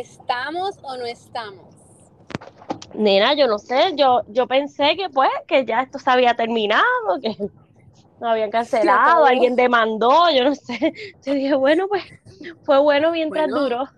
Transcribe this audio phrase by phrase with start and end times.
[0.00, 1.66] ¿estamos o no estamos?
[2.94, 6.84] Nena, yo no sé, yo, yo pensé que pues, que ya esto se había terminado,
[7.22, 7.36] que
[8.20, 10.92] no habían cancelado, alguien demandó, yo no sé.
[11.26, 12.04] Yo dije, bueno, pues
[12.64, 13.88] fue bueno mientras duró.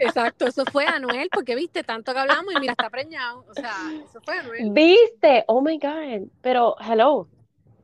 [0.00, 3.44] Exacto, eso fue Anuel, porque viste, tanto que hablamos y mira, está preñado.
[3.48, 4.70] O sea, eso fue Anuel.
[4.70, 7.28] Viste, oh my God, pero hello,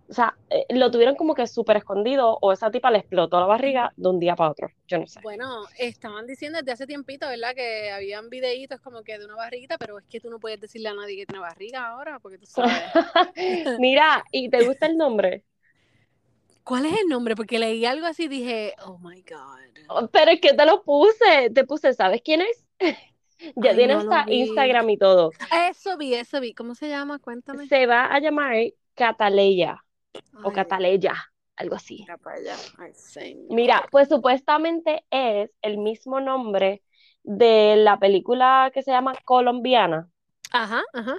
[0.09, 3.46] o sea, eh, lo tuvieron como que súper escondido o esa tipa le explotó la
[3.46, 5.20] barriga de un día para otro, yo no sé.
[5.23, 7.54] Bueno, estaban diciendo desde hace tiempito, ¿verdad?
[7.54, 10.88] Que habían videitos como que de una barriguita, pero es que tú no puedes decirle
[10.88, 12.73] a nadie que tiene barriga ahora, porque tú sabes.
[13.79, 15.45] Mira, ¿y te gusta el nombre?
[16.65, 17.37] ¿Cuál es el nombre?
[17.37, 19.84] Porque leí algo así y dije, oh my God.
[19.88, 22.66] Oh, pero es que te lo puse, te puse, ¿sabes quién es?
[23.56, 25.32] ya tiene hasta Instagram y todo.
[25.70, 26.54] Eso vi, eso vi.
[26.54, 27.18] ¿Cómo se llama?
[27.18, 27.66] Cuéntame.
[27.68, 28.56] Se va a llamar
[28.95, 29.82] Cataleya
[30.42, 31.14] o Cataleya,
[31.56, 32.06] algo así.
[33.50, 36.82] Mira, pues supuestamente es el mismo nombre
[37.22, 40.08] de la película que se llama Colombiana.
[40.52, 41.16] Ajá, ajá.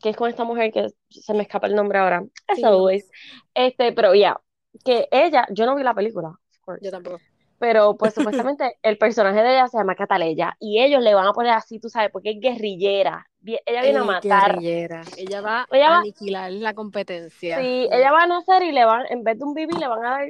[0.00, 2.24] Que es con esta mujer que se me escapa el nombre ahora.
[2.48, 3.10] Eso es.
[3.54, 4.40] Este, pero ya,
[4.84, 6.32] que ella, yo no vi la película.
[6.80, 7.20] Yo tampoco.
[7.58, 11.32] Pero pues supuestamente el personaje de ella se llama Cataleya y ellos le van a
[11.32, 13.29] poner así, tú sabes, porque es guerrillera.
[13.44, 14.58] Ella viene a matar.
[14.60, 17.58] Ella va a aniquilar la competencia.
[17.58, 20.04] Sí, ella va a nacer y le van, en vez de un bibi, le van
[20.04, 20.28] a dar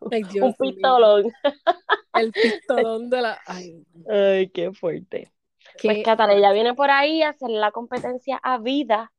[0.00, 1.32] un pistolón.
[2.14, 3.38] El pistolón de la.
[3.46, 5.32] Ay, Ay qué fuerte.
[5.82, 9.12] pues Cataleya viene por ahí a hacer la competencia a vida,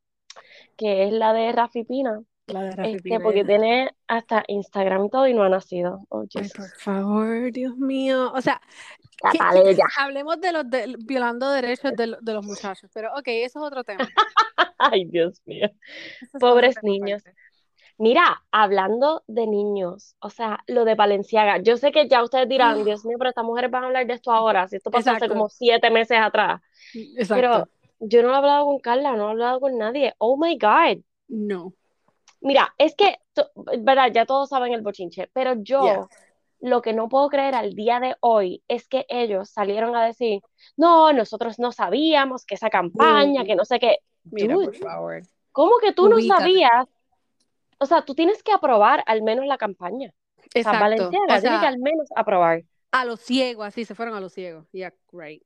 [0.75, 2.21] que es la de Rafi Pina.
[2.47, 6.05] Este, porque tiene hasta Instagram y todo y no ha nacido.
[6.07, 8.31] Oh, por favor, Dios mío.
[8.33, 8.61] O sea,
[9.97, 10.65] hablemos de los
[11.05, 14.07] violando derechos de, los muchachos, pero ok, eso es otro tema.
[14.77, 15.69] Ay, Dios mío.
[16.39, 17.23] Pobres niños.
[17.99, 22.83] Mira, hablando de niños, o sea, lo de Valenciaga, yo sé que ya ustedes dirán,
[22.85, 25.27] Dios mío, pero estas mujeres van a hablar de esto ahora, si esto pasó hace
[25.27, 26.61] como siete meses atrás.
[26.93, 27.35] Exacto.
[27.35, 27.67] Pero
[27.99, 30.13] yo no he hablado con Carla, no he hablado con nadie.
[30.19, 31.01] Oh my God.
[31.27, 31.73] No.
[32.39, 33.17] Mira, es que,
[33.79, 36.07] verdad, ya todos saben el bochinche, pero yo
[36.59, 40.41] lo que no puedo creer al día de hoy es que ellos salieron a decir,
[40.75, 43.97] no, nosotros no sabíamos que esa campaña, que no sé qué.
[44.23, 45.21] Mira, por favor.
[45.51, 46.87] ¿Cómo que tú no sabías?
[47.79, 50.11] O sea, tú tienes que aprobar al menos la campaña.
[50.53, 50.79] Exacto.
[50.79, 52.63] Valenciaga tiene que al menos aprobar.
[52.91, 54.67] A los ciegos, así se fueron a los ciegos.
[54.71, 55.41] Yeah, great.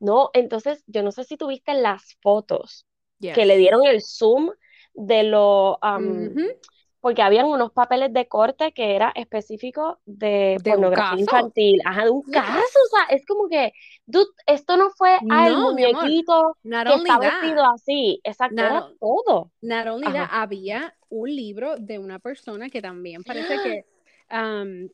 [0.00, 2.86] No, entonces yo no sé si tuviste las fotos
[3.20, 4.50] que le dieron el zoom
[4.94, 5.78] de lo...
[7.00, 11.80] Porque habían unos papeles de corte que era específico de, pornografía infantil.
[11.84, 12.52] Ajá, de un caso.
[12.58, 13.72] O sea, es como que,
[14.06, 18.20] dude, esto no fue al muñequito que está vestido así.
[18.24, 19.52] Exacto, era todo.
[19.60, 23.84] Not only había un libro de una persona que también parece que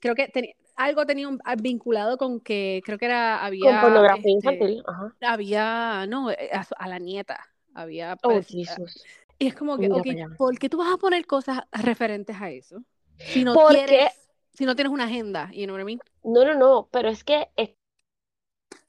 [0.00, 1.28] creo que algo tenía
[1.60, 5.14] vinculado con que creo que era había con pornografía este, infantil Ajá.
[5.20, 7.40] había no eh, a, la nieta
[7.74, 9.04] había oh, Jesus.
[9.38, 12.82] Y es como que, ok, ¿por qué tú vas a poner cosas referentes a eso?
[13.16, 14.12] Si no, quieres,
[14.52, 16.00] si no tienes una agenda, you know what I mean?
[16.22, 17.50] No, no, no, pero es que,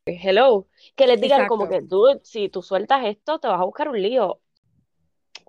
[0.06, 3.90] hello, que les digan como que tú, si tú sueltas esto, te vas a buscar
[3.90, 4.40] un lío.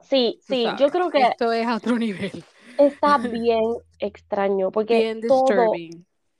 [0.02, 1.22] Sí, sí, yo creo que...
[1.22, 2.44] Esto es a otro nivel.
[2.78, 3.62] Está bien
[3.98, 5.72] extraño, porque todo,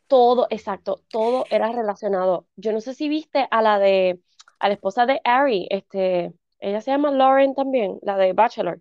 [0.06, 2.46] todo, exacto, todo era relacionado.
[2.56, 4.20] Yo no sé si viste a la de,
[4.58, 8.80] a la esposa de Ari, este, ella se llama Lauren también, la de Bachelor.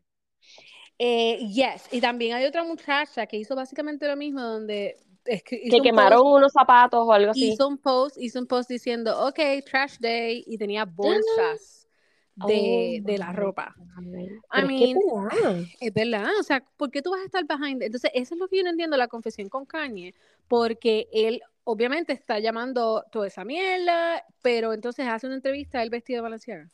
[0.98, 6.26] Eh, yes, y también hay otra muchacha que hizo básicamente lo mismo, donde que quemaron
[6.26, 7.52] unos zapatos o algo así.
[7.52, 11.88] Hizo un post, hizo un post diciendo, ok, trash day, y tenía bolsas
[12.36, 13.76] de, oh, de la ropa.
[13.98, 17.82] I mean, es verdad, o sea, ¿por qué tú vas a estar behind?
[17.82, 20.14] Entonces, eso es lo que yo no entiendo, la confesión con Kanye,
[20.48, 26.18] porque él obviamente está llamando toda esa mierda, pero entonces hace una entrevista él vestido
[26.18, 26.70] de Balenciaga.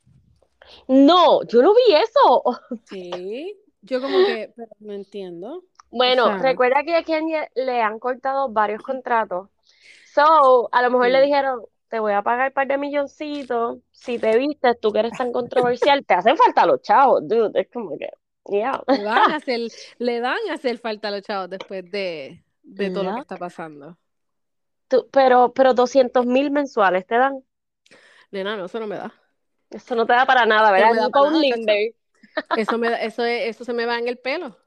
[0.87, 2.43] No, yo no vi eso.
[2.85, 5.63] Sí, yo como que, pero no entiendo.
[5.89, 9.49] Bueno, recuerda que a Kanye le han cortado varios contratos.
[10.13, 14.17] So, a lo mejor le dijeron, te voy a pagar un par de milloncitos, si
[14.17, 17.97] te vistes, tú que eres tan controversial, te hacen falta los chavos, dude, es como
[17.97, 18.09] que,
[18.49, 18.81] yeah.
[18.87, 19.59] Le van a hacer,
[19.99, 22.43] le van a hacer falta los chavos después de,
[22.93, 23.97] todo lo que está pasando.
[25.11, 27.43] pero, pero 200 mil mensuales te dan.
[28.31, 29.13] Nena, no, eso no me da.
[29.71, 30.91] Eso no te da para nada, ¿verdad?
[32.57, 34.57] Eso, me eso, eso se me va en el pelo.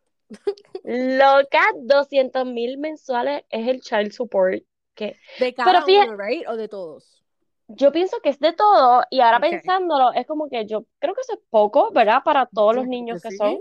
[0.84, 4.62] Loca, 200 mil mensuales es el child support.
[4.94, 5.16] Que...
[5.38, 6.46] De cada uno, right?
[6.46, 7.22] ¿O de todos?
[7.68, 11.22] Yo pienso que es de todo, y ahora pensándolo, es como que yo creo que
[11.22, 12.22] eso es poco, ¿verdad?
[12.22, 13.58] Para todos los niños que son.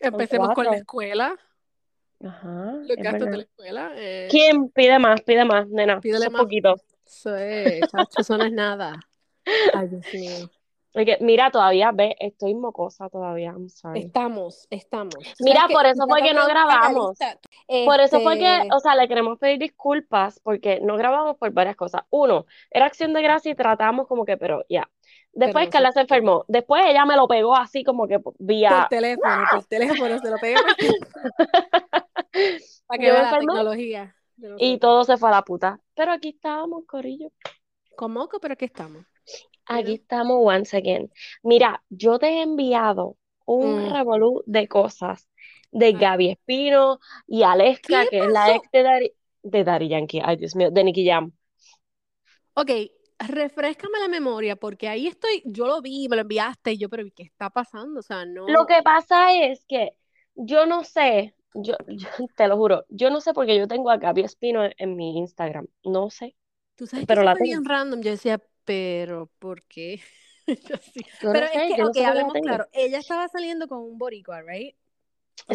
[0.00, 1.36] Empecemos con la escuela.
[2.24, 2.74] Ajá.
[2.84, 3.92] Los gastos de la escuela.
[3.96, 4.28] Eh...
[4.30, 5.22] ¿Quién pide más?
[5.22, 6.00] Pide más, nena.
[6.00, 6.40] Pídele más.
[6.40, 6.76] poquito.
[7.04, 9.00] Eso es, chacho, eso no es nada.
[9.74, 10.50] Ay, Dios mío.
[11.20, 14.00] Mira, todavía ve, estoy mocosa todavía, I'm sorry.
[14.00, 15.16] Estamos, estamos.
[15.40, 17.18] Mira, por eso fue que no grabamos.
[17.84, 21.50] Por eso fue que, este o sea, le queremos pedir disculpas porque no grabamos por
[21.52, 22.02] varias cosas.
[22.10, 24.88] Uno, era acción de gracia y tratamos como que, pero ya.
[25.32, 26.44] Después que Carla se enfermó.
[26.48, 28.70] Después ella me lo pegó así como que vía.
[28.70, 30.60] Por teléfono, por teléfono se lo pegó.
[32.86, 34.16] Para que vea la tecnología.
[34.58, 35.80] Y todo se fue a la puta.
[35.94, 37.30] Pero aquí estamos, Corillo.
[37.96, 38.28] ¿Cómo?
[38.40, 39.04] Pero aquí estamos.
[39.72, 41.12] Aquí estamos once again.
[41.44, 43.92] Mira, yo te he enviado un mm.
[43.92, 45.28] revolú de cosas
[45.70, 45.98] de ah.
[45.98, 49.12] Gaby Espino y Aleska, que es la ex de Dari,
[49.44, 51.32] de Dari Yankee, ay Dios mío, de Nicky Jam.
[52.54, 52.70] Ok,
[53.20, 57.04] refrescame la memoria, porque ahí estoy, yo lo vi, me lo enviaste, y yo, pero
[57.14, 58.00] ¿qué está pasando?
[58.00, 58.48] O sea, no.
[58.48, 59.92] Lo que pasa es que
[60.34, 61.74] yo no sé, yo,
[62.36, 65.68] te lo juro, yo no sé porque yo tengo a Gaby Espino en, mi Instagram,
[65.84, 66.34] no sé.
[66.74, 70.00] Tú sabes pero que la bien random, yo decía, pero ¿por qué?
[71.20, 74.74] pero es que, ok, hablemos claro, ella estaba saliendo con un boricua, ¿right?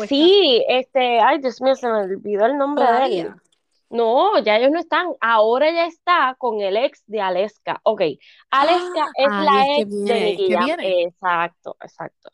[0.07, 3.33] Sí, este, ay Dios mío, se me olvidó el nombre de él.
[3.89, 5.07] No, ya ellos no están.
[5.21, 7.79] Ahora ella está con el ex de Aleska.
[7.83, 8.01] Ok,
[8.49, 10.53] Aleska ah, es la ex de Nicky
[11.03, 12.29] Exacto, exacto.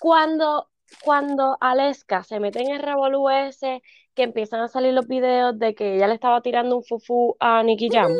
[0.00, 0.70] Cuando,
[1.04, 3.82] cuando Aleska se mete en el revolú ese,
[4.14, 7.62] que empiezan a salir los videos de que ella le estaba tirando un fufu a
[7.62, 8.12] Nicky Jam,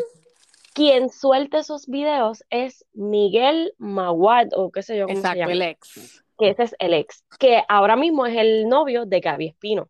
[0.74, 5.52] quien suelta esos videos es Miguel Maguad, o qué sé yo cómo se llama.
[5.52, 6.24] el ex.
[6.38, 9.88] Que ese es el ex, que ahora mismo es el novio de Gaby Espino.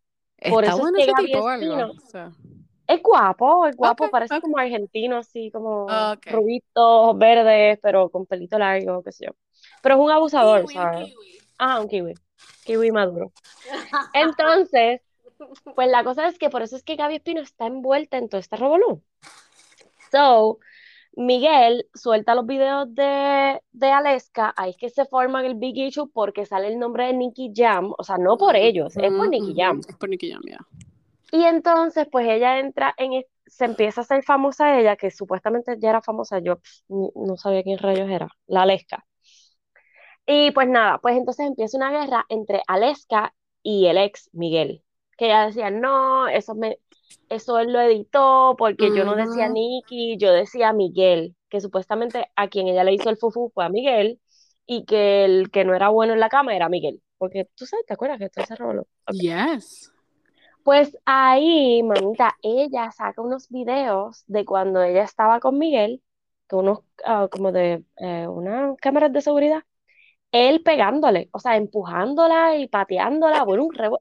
[0.50, 1.92] Por eso es que Gaby Espino,
[2.86, 5.86] es guapo, es guapo, parece como argentino, así como
[6.26, 9.32] rubitos, verdes, pero con pelito largo, qué sé yo.
[9.82, 11.14] Pero es un abusador, ¿sabes?
[11.58, 12.14] Ah, un kiwi.
[12.64, 13.32] Kiwi maduro.
[14.14, 15.00] Entonces,
[15.74, 18.40] pues la cosa es que por eso es que Gaby Espino está envuelta en todo
[18.40, 19.02] este revolú.
[20.10, 20.58] So,
[21.14, 26.10] Miguel suelta los videos de, de Aleska, ahí es que se forma el Big Issue
[26.10, 29.54] porque sale el nombre de Nicky Jam, o sea, no por ellos, es por Nicky
[29.54, 29.80] Jam.
[29.86, 30.58] Es por Nicky Jam, ya.
[31.30, 35.90] Y entonces, pues ella entra en, se empieza a hacer famosa ella, que supuestamente ya
[35.90, 39.04] era famosa, yo no sabía quién rayos era, la Aleska.
[40.26, 44.82] Y pues nada, pues entonces empieza una guerra entre Aleska y el ex Miguel,
[45.18, 46.78] que ella decía, no, eso me,
[47.28, 52.48] eso él lo editó porque yo no decía Nicky, yo decía Miguel, que supuestamente a
[52.48, 54.20] quien ella le hizo el fufu fue a Miguel
[54.66, 57.02] y que el que no era bueno en la cama era Miguel.
[57.18, 58.86] Porque tú sabes, ¿te acuerdas que esto se revoló?
[59.12, 59.92] Yes.
[60.64, 66.02] Pues ahí, mamita, ella saca unos videos de cuando ella estaba con Miguel,
[66.48, 69.62] que unos, ah, como de eh, unas cámaras de seguridad,
[70.32, 74.00] él pegándole, o sea, empujándola y pateándola, bueno, un rebo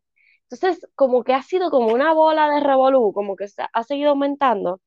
[0.52, 4.12] entonces, como que ha sido como una bola de revolú, como que se ha seguido
[4.12, 4.82] aumentando.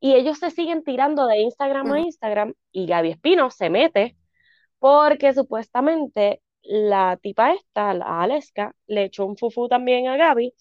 [0.00, 4.16] Y ellos se siguen tirando de Instagram a Instagram y Gaby Espino se mete
[4.78, 10.54] porque supuestamente la tipa esta, la Aleska, le echó un fufu también a Gaby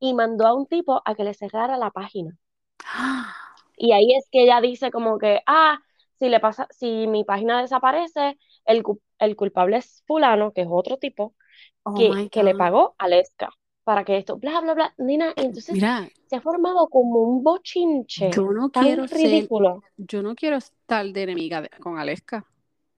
[0.00, 2.36] y mandó a un tipo a que le cerrara la página.
[3.80, 5.78] Y ahí es que ella dice como que, ah,
[6.18, 8.82] si le pasa, si mi página desaparece, el,
[9.20, 11.36] el culpable es fulano, que es otro tipo,
[11.84, 13.50] oh que, que, le pagó a Aleska
[13.88, 15.80] para que esto, bla, bla, bla, Nina, entonces
[16.26, 19.82] se ha formado como un bochinche yo no quiero ridículo.
[19.96, 22.44] yo no quiero estar de enemiga con Aleska.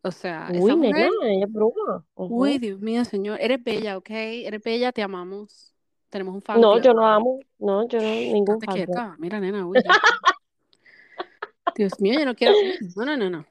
[0.02, 2.04] O sea, Uy, esa ella es bruma.
[2.16, 4.10] Uy, Dios mío, señor, eres bella, ¿ok?
[4.10, 5.72] Eres bella, te amamos.
[6.08, 6.60] Tenemos un fan.
[6.60, 7.38] No, yo no amo.
[7.60, 9.14] No, yo no, ningún fan.
[9.20, 9.78] Mira, nena, uy.
[11.76, 12.54] Dios mío, yo no quiero.
[12.96, 13.46] No, no, no, no.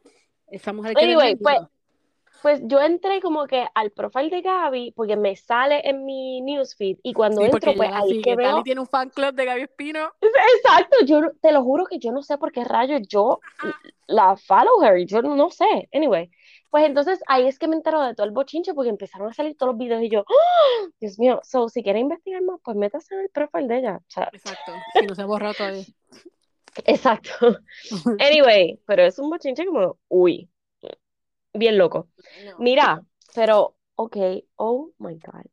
[0.47, 1.57] Esa mujer anyway, pues,
[2.41, 6.97] pues yo entré como que al profile de Gaby porque me sale en mi newsfeed
[7.03, 10.11] y cuando entro pues ahí que veo tiene un fan club de Gaby Espino.
[10.21, 13.39] Exacto yo te lo juro que yo no sé por qué rayos yo
[14.07, 15.89] la follow her yo no, sé.
[15.93, 16.29] Anyway
[16.69, 19.57] pues entonces ahí es que me entero de todo el bochinche porque empezaron a salir
[19.57, 20.87] todos los videos y yo ¡Oh!
[20.99, 24.73] Dios mío so si quieren investigar más pues métase en el profile de ella exacto
[24.93, 25.83] si no se ha borrado todavía.
[26.85, 27.31] Exacto.
[28.19, 30.49] Anyway pero es un bochinche como uy
[31.53, 32.09] bien loco.
[32.57, 33.03] Mira,
[33.33, 34.17] pero, ok,
[34.55, 35.45] oh my God.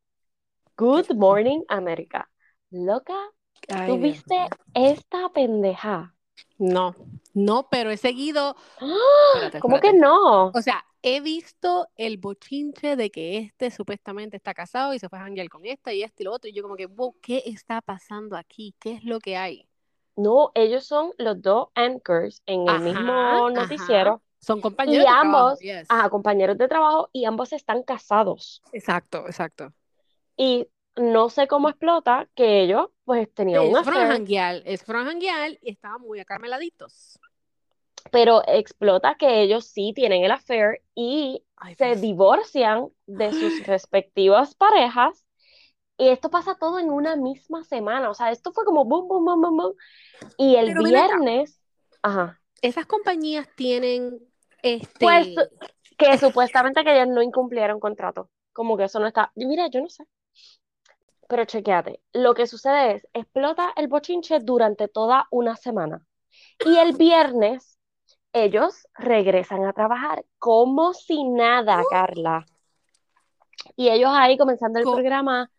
[0.76, 2.28] Good morning, América.
[2.70, 3.16] Loca,
[3.86, 4.36] ¿tú viste
[4.74, 6.14] esta pendeja?
[6.58, 6.94] No,
[7.32, 8.56] no, pero he seguido.
[8.80, 9.50] ¡Ah!
[9.60, 10.48] ¿Cómo que no?
[10.48, 15.18] O sea, he visto el bochinche de que este supuestamente está casado y se fue
[15.18, 16.50] a janguear con esta y este y lo otro.
[16.50, 16.88] Y yo, como que,
[17.22, 18.74] ¿qué está pasando aquí?
[18.78, 19.68] ¿Qué es lo que hay?
[20.16, 24.22] No, ellos son los dos anchors en el mismo noticiero.
[24.38, 26.10] Son compañeros y de ambos, trabajo.
[26.10, 28.62] compañeros de trabajo y ambos están casados.
[28.72, 29.72] Exacto, exacto.
[30.36, 34.22] Y no sé cómo explota que ellos pues tenían un affair.
[34.64, 37.18] Es a y estaban muy acarmeladitos.
[38.10, 41.42] pero explota que ellos sí tienen el affair y
[41.76, 45.24] se divorcian de sus respectivas parejas.
[45.98, 48.10] Y esto pasa todo en una misma semana.
[48.10, 49.74] O sea, esto fue como boom, boom, boom, boom, boom.
[50.36, 51.60] Y el viernes.
[52.02, 52.40] Ajá.
[52.62, 54.18] Esas compañías tienen.
[54.62, 54.88] Este...
[54.98, 55.34] Pues
[55.96, 58.30] que supuestamente que ellos no incumplieron contrato.
[58.52, 59.32] Como que eso no está.
[59.34, 60.04] Mira, yo no sé.
[61.28, 62.00] Pero chequeate.
[62.12, 66.06] Lo que sucede es, explota el bochinche durante toda una semana.
[66.64, 67.78] Y el viernes
[68.32, 72.46] ellos regresan a trabajar como si nada, Carla.
[73.74, 75.50] Y ellos ahí comenzando el programa,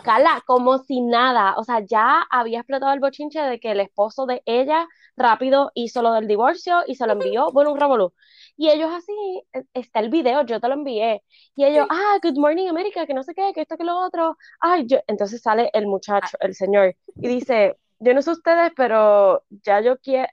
[0.00, 1.54] Carla, como si nada.
[1.56, 6.02] O sea, ya había explotado el bochinche de que el esposo de ella rápido hizo
[6.02, 7.48] lo del divorcio y se lo envió.
[7.52, 8.12] Bueno, un revolú.
[8.56, 11.22] Y ellos así, e, está el video, yo te lo envié.
[11.54, 14.36] Y ellos, ah, Good Morning America, que no sé qué, que esto, que lo otro.
[14.60, 14.98] Ay, yo...
[15.06, 19.98] Entonces sale el muchacho, el señor, y dice, yo no sé ustedes, pero ya yo
[19.98, 20.28] quiero,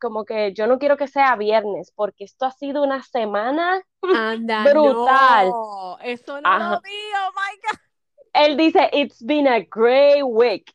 [0.00, 5.50] como que yo no quiero que sea viernes, porque esto ha sido una semana brutal.
[5.50, 7.85] No, eso no lo vi, oh my God.
[8.36, 10.72] Él dice, it's been a great week.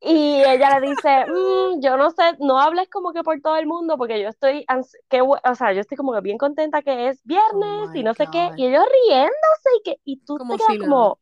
[0.00, 3.66] Y ella le dice, mm, yo no sé, no hables como que por todo el
[3.66, 4.66] mundo, porque yo estoy,
[5.08, 8.12] que, o sea, yo estoy como que bien contenta que es viernes oh y no
[8.12, 11.18] sé qué, y ellos riéndose y que, y tú te quedas como,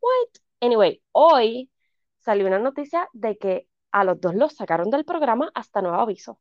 [0.00, 0.40] what?
[0.60, 1.70] Anyway, hoy
[2.18, 6.40] salió una noticia de que a los dos los sacaron del programa hasta nuevo aviso.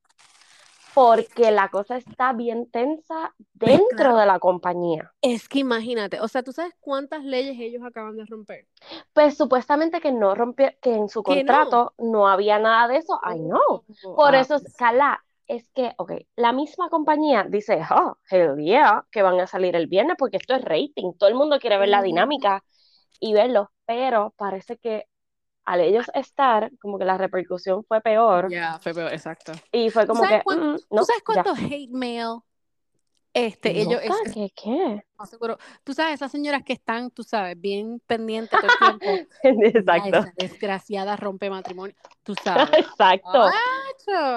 [0.96, 5.12] Porque la cosa está bien tensa pues dentro de la compañía.
[5.22, 8.66] Es que imagínate, o sea, ¿tú sabes cuántas leyes ellos acaban de romper?
[9.12, 12.30] Pues supuestamente que no rompió, que en su contrato no?
[12.30, 13.20] había nada de eso.
[13.22, 13.60] Ay, no.
[13.68, 19.06] Oh, Por ah, eso, Cala, es que, ok, la misma compañía dice, oh, hell yeah,
[19.12, 21.90] que van a salir el viernes porque esto es rating, todo el mundo quiere ver
[21.90, 22.64] la dinámica
[23.20, 25.08] y verlo, pero parece que
[25.66, 28.50] al ellos estar, como que la repercusión fue peor.
[28.52, 29.52] Ya, fue peor, exacto.
[29.72, 30.42] Y fue como que.
[30.46, 32.40] Mm, no, ¿Tú sabes cuánto hate mail?
[33.36, 34.00] Este, ellos.
[34.34, 34.50] ¿Qué?
[34.56, 35.04] ¿Qué?
[35.20, 35.58] No seguro.
[35.84, 39.30] Tú sabes, esas señoras que están, tú sabes, bien pendientes todo el tiempo.
[39.44, 40.20] Exacto.
[40.20, 41.96] Esa desgraciada rompe matrimonio.
[42.24, 42.70] Tú sabes.
[42.80, 43.50] Exacto.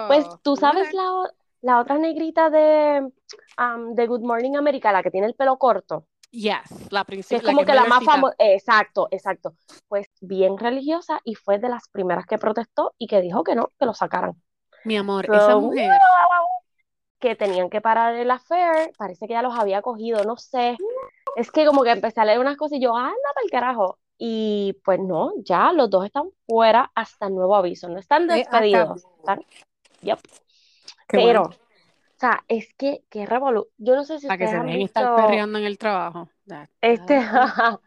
[0.08, 1.30] Pues tú sabes la,
[1.60, 3.08] la otra negrita de,
[3.56, 6.06] um, de Good Morning America, la que tiene el pelo corto.
[6.30, 7.38] Yes, la principal.
[7.38, 8.34] Es como que, la más famosa.
[8.38, 9.54] Exacto, exacto.
[9.88, 13.70] Pues bien religiosa y fue de las primeras que protestó y que dijo que no,
[13.78, 14.40] que lo sacaran.
[14.84, 15.90] Mi amor, esa mujer.
[17.20, 20.76] Que tenían que parar el affair, parece que ya los había cogido, no sé.
[21.34, 23.98] Es que como que empecé a leer unas cosas y yo, anda para el carajo.
[24.18, 29.04] Y pues no, ya los dos están fuera hasta nuevo aviso, no están despedidos.
[29.18, 29.44] Están...
[30.02, 30.20] Yep.
[31.08, 31.50] Pero.
[32.18, 33.68] O sea, es que, qué revolu...
[33.76, 36.28] Yo no sé si Para que se dejen estar perreando en el trabajo.
[36.80, 37.20] Este,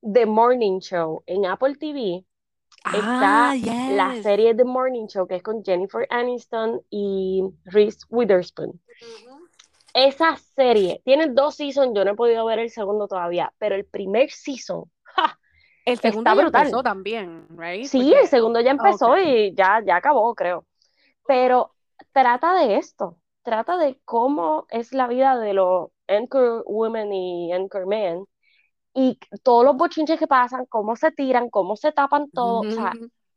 [0.00, 2.24] The Morning Show en Apple TV.
[2.86, 3.54] está ah,
[3.90, 8.80] la serie The Morning Show, que es con Jennifer Aniston y Reese Witherspoon.
[9.92, 13.84] Esa serie tiene dos seasons, yo no he podido ver el segundo todavía, pero el
[13.84, 14.90] primer season,
[15.84, 17.84] el segundo ya empezó también, right?
[17.84, 20.64] Sí, el segundo ya empezó y ya, ya acabó, creo.
[21.26, 21.74] Pero
[22.12, 27.86] trata de esto, trata de cómo es la vida de los anchor women y anchor
[27.86, 28.24] men
[28.92, 32.60] y todos los bochinches que pasan, cómo se tiran, cómo se tapan todo.
[32.60, 32.92] O sea,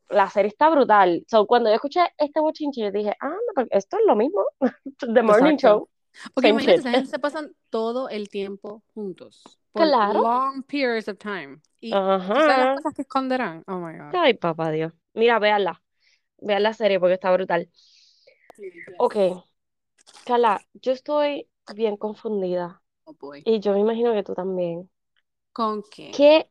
[0.10, 1.24] la serie está brutal.
[1.28, 4.46] So, cuando yo escuché este bochinche, yo dije, ah, no, esto es lo mismo.
[5.14, 5.88] The Morning Show.
[6.34, 9.60] Porque imagínate, se pasan todo el tiempo juntos.
[9.74, 10.22] Por claro.
[10.24, 11.60] long periods of time.
[11.80, 12.34] Y Ajá.
[12.34, 13.64] las cosas que esconderán.
[13.68, 14.16] Oh my God.
[14.16, 14.92] Ay, papá Dios.
[15.14, 15.84] Mira, véanla.
[16.40, 17.70] Vean la serie porque está brutal.
[18.98, 19.16] Ok.
[20.26, 22.82] Carla, yo estoy bien confundida.
[23.06, 23.42] Oh boy.
[23.46, 24.90] Y yo me imagino que tú también.
[25.52, 26.12] ¿Con qué?
[26.12, 26.50] ¿Qué?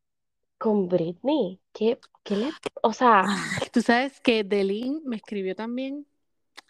[0.59, 1.61] Con Britney.
[1.73, 2.51] ¿Qué, qué le.?
[2.83, 3.25] O sea.
[3.73, 6.07] Tú sabes que Delin me escribió también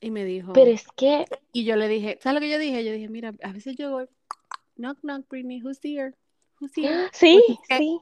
[0.01, 0.53] y me dijo.
[0.53, 1.25] Pero es que.
[1.53, 2.85] Y yo le dije, ¿sabes lo que yo dije?
[2.85, 4.09] Yo dije, mira, a veces yo voy.
[4.77, 6.15] Knock, knock, Britney, who's here?
[6.61, 7.09] Who's here?
[7.13, 7.99] Sí, sí.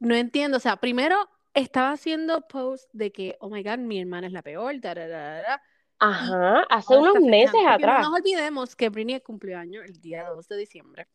[0.00, 0.56] No entiendo.
[0.56, 1.16] O sea, primero
[1.54, 5.06] estaba haciendo post de que, oh my god, mi hermana es la peor, da, da,
[5.06, 5.62] da,
[6.00, 8.02] Ajá, hace unos meses atrás.
[8.02, 11.06] No nos olvidemos que Britney cumplió año el día 2 de diciembre.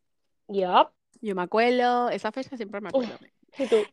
[0.47, 0.89] Yup.
[1.21, 3.17] Yo me acuerdo, esa fecha siempre me acuerdo.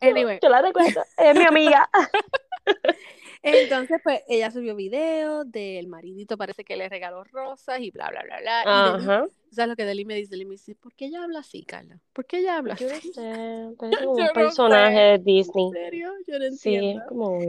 [0.01, 0.39] Anyway.
[0.41, 1.89] Yo la recuerdo, es mi amiga.
[3.41, 8.23] Entonces, pues, ella subió videos del maridito, parece que le regaló rosas y bla, bla,
[8.23, 8.61] bla, bla.
[8.61, 9.27] Ajá.
[9.51, 10.31] ¿Sabes lo que Deli me dice?
[10.31, 11.99] Deli me dice, ¿por qué ella habla así, Carla?
[12.13, 12.85] ¿Por qué ella habla así?
[12.85, 15.65] Yo no sé, parece como un personaje de Disney.
[15.65, 16.13] ¿En serio?
[16.25, 17.01] Yo no entiendo.
[17.01, 17.39] Sí, como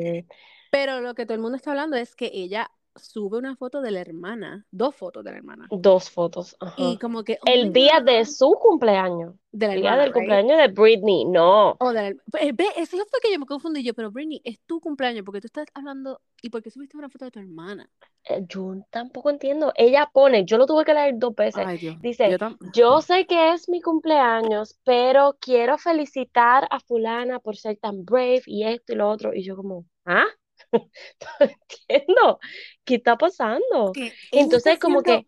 [0.71, 3.91] Pero lo que todo el mundo está hablando es que ella sube una foto de
[3.91, 5.67] la hermana, dos fotos de la hermana.
[5.71, 6.57] Dos fotos.
[6.77, 7.39] Y como que.
[7.41, 9.35] Oh el día de su cumpleaños.
[9.53, 11.77] el día del cumpleaños de Britney, no.
[11.81, 14.81] Oh, de eh, ve, eso fue que yo me confundí yo, pero Britney, es tu
[14.81, 16.21] cumpleaños, porque tú estás hablando.
[16.43, 17.89] ¿Y por qué subiste una foto de tu hermana?
[18.29, 19.73] Eh, yo tampoco entiendo.
[19.77, 21.67] Ella pone, yo lo tuve que leer dos veces.
[22.01, 22.37] Dice,
[22.75, 28.43] yo, sé que es mi cumpleaños, pero quiero felicitar a fulana por ser tan brave
[28.47, 29.35] y esto y lo otro.
[29.35, 30.27] Y yo como, ¿ah?
[31.41, 32.41] no entiendo.
[32.85, 33.93] ¿Qué está pasando?
[34.31, 35.27] Entonces, como que...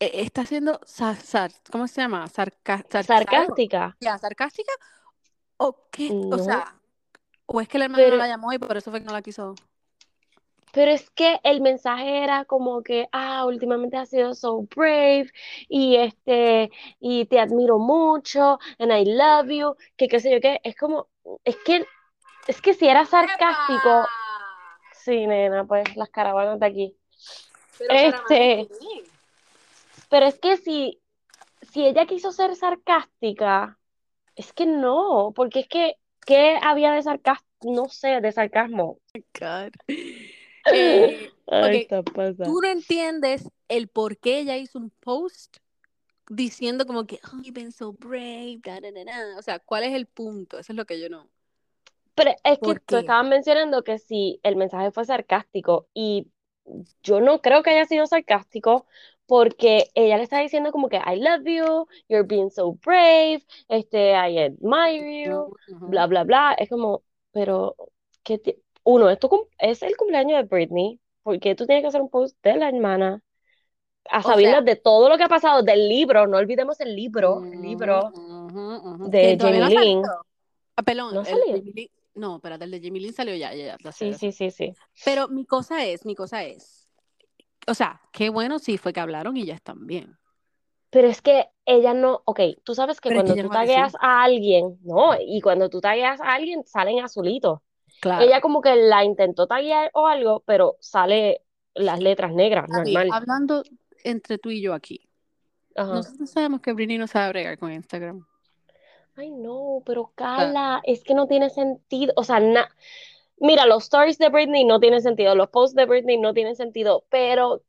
[0.00, 0.80] E, está siendo,
[1.70, 2.26] ¿cómo se llama?
[2.28, 3.96] sarcástica.
[4.00, 4.72] Ya, sarcástica.
[5.58, 6.10] ¿O qué?
[6.10, 6.74] O sea,
[7.44, 9.22] o es que el hermano no la llamó y por eso fue que no la
[9.22, 9.54] quiso.
[10.72, 15.30] Pero es que el mensaje era como que, ah, últimamente has sido so brave
[15.68, 16.70] y este,
[17.00, 21.08] y te admiro mucho, and I love you, que qué sé yo qué, es como,
[21.44, 21.84] es que,
[22.46, 24.06] es que si era sarcástico,
[25.04, 26.96] sí, nena, pues las caravanas de aquí.
[27.78, 28.68] Pero este,
[30.08, 31.00] pero es que si,
[31.72, 33.78] si ella quiso ser sarcástica,
[34.36, 35.94] es que no, porque es que,
[36.26, 37.46] ¿qué había de sarcasmo?
[37.62, 38.98] No sé, de sarcasmo.
[39.14, 39.72] Oh God.
[40.72, 41.30] Eh,
[42.44, 45.56] tú no entiendes el por qué ella hizo un post
[46.28, 48.60] diciendo como que, oh, you've been so brave,
[49.36, 50.58] o sea, ¿cuál es el punto?
[50.58, 51.28] Eso es lo que yo no.
[52.24, 56.28] Pero es que tú estabas mencionando que si el mensaje fue sarcástico y
[57.02, 58.86] yo no creo que haya sido sarcástico
[59.26, 64.10] porque ella le está diciendo como que I love you, you're being so brave, este,
[64.10, 66.54] I admire you, bla, bla, bla.
[66.58, 67.76] Es como, pero,
[68.24, 68.40] ¿qué,
[68.82, 72.56] uno, esto es el cumpleaños de Britney, porque tú tienes que hacer un post de
[72.56, 73.22] la hermana,
[74.10, 77.60] a sabiendas de todo lo que ha pasado, del libro, no olvidemos el libro, el
[77.62, 78.10] libro
[79.06, 80.02] de Jamie Lynn.
[81.12, 81.22] No.
[82.14, 83.92] No, espérate, el de Jamie Lynn salió ya, ya, ya.
[83.92, 84.74] Sí, sí, sí, sí.
[85.04, 86.88] Pero mi cosa es, mi cosa es,
[87.66, 90.16] o sea, qué bueno sí fue que hablaron y ya están bien.
[90.90, 95.14] Pero es que ella no, ok, tú sabes que cuando tú tagueas a alguien, no,
[95.20, 97.60] y cuando tú tagueas a alguien salen azulitos.
[98.02, 101.42] Ella como que la intentó taguear o algo, pero sale
[101.74, 103.08] las letras negras, normal.
[103.12, 103.62] Hablando
[104.04, 105.08] entre tú y yo aquí.
[105.76, 108.26] Nosotros sabemos que Britney no sabe bregar con Instagram.
[109.16, 112.12] Ay, no, pero Carla, es que no tiene sentido.
[112.16, 112.40] O sea,
[113.38, 117.04] mira, los stories de Britney no tienen sentido, los posts de Britney no tienen sentido,
[117.10, 117.62] pero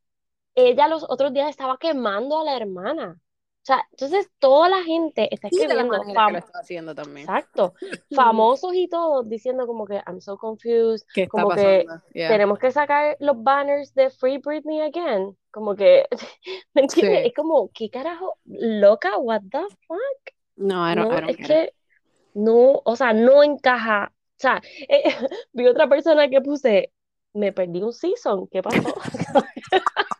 [0.54, 3.20] ella los otros días estaba quemando a la hermana.
[3.62, 5.94] O sea, entonces toda la gente está escribiendo.
[6.52, 7.28] haciendo también.
[7.28, 7.74] Exacto.
[8.12, 11.06] Famosos y todos diciendo como que I'm so confused.
[11.30, 15.36] como que tenemos que sacar los banners de Free Britney again.
[15.52, 16.08] Como que,
[16.74, 17.26] ¿me entiendes?
[17.26, 18.34] Es como, ¿qué carajo?
[18.46, 20.34] Loca, what the fuck?
[20.56, 21.72] No, I don't, no, es que
[22.34, 24.12] no, o sea, no encaja.
[24.14, 25.02] O sea, eh,
[25.52, 26.92] vi otra persona que puse,
[27.34, 28.94] me perdí un season, ¿qué pasó?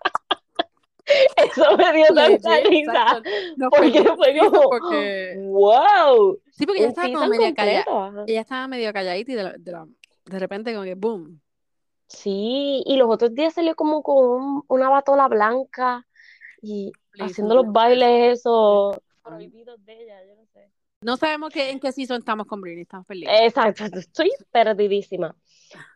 [1.37, 3.23] Eso me dio tanta risa.
[3.71, 4.71] porque fue como,
[5.51, 6.39] wow.
[6.53, 8.25] Sí, porque ella estaba como medio calladita.
[8.27, 11.41] Ella estaba medio calladita y de, de, repente como que boom.
[12.07, 16.07] Sí, y los otros días salió como con una batola blanca
[16.61, 20.71] y haciendo los bailes esos prohibidos de ella, yo no sé.
[21.01, 23.35] No sabemos qué, en qué season estamos con Britney, estamos felices.
[23.43, 25.35] Exacto, estoy perdidísima.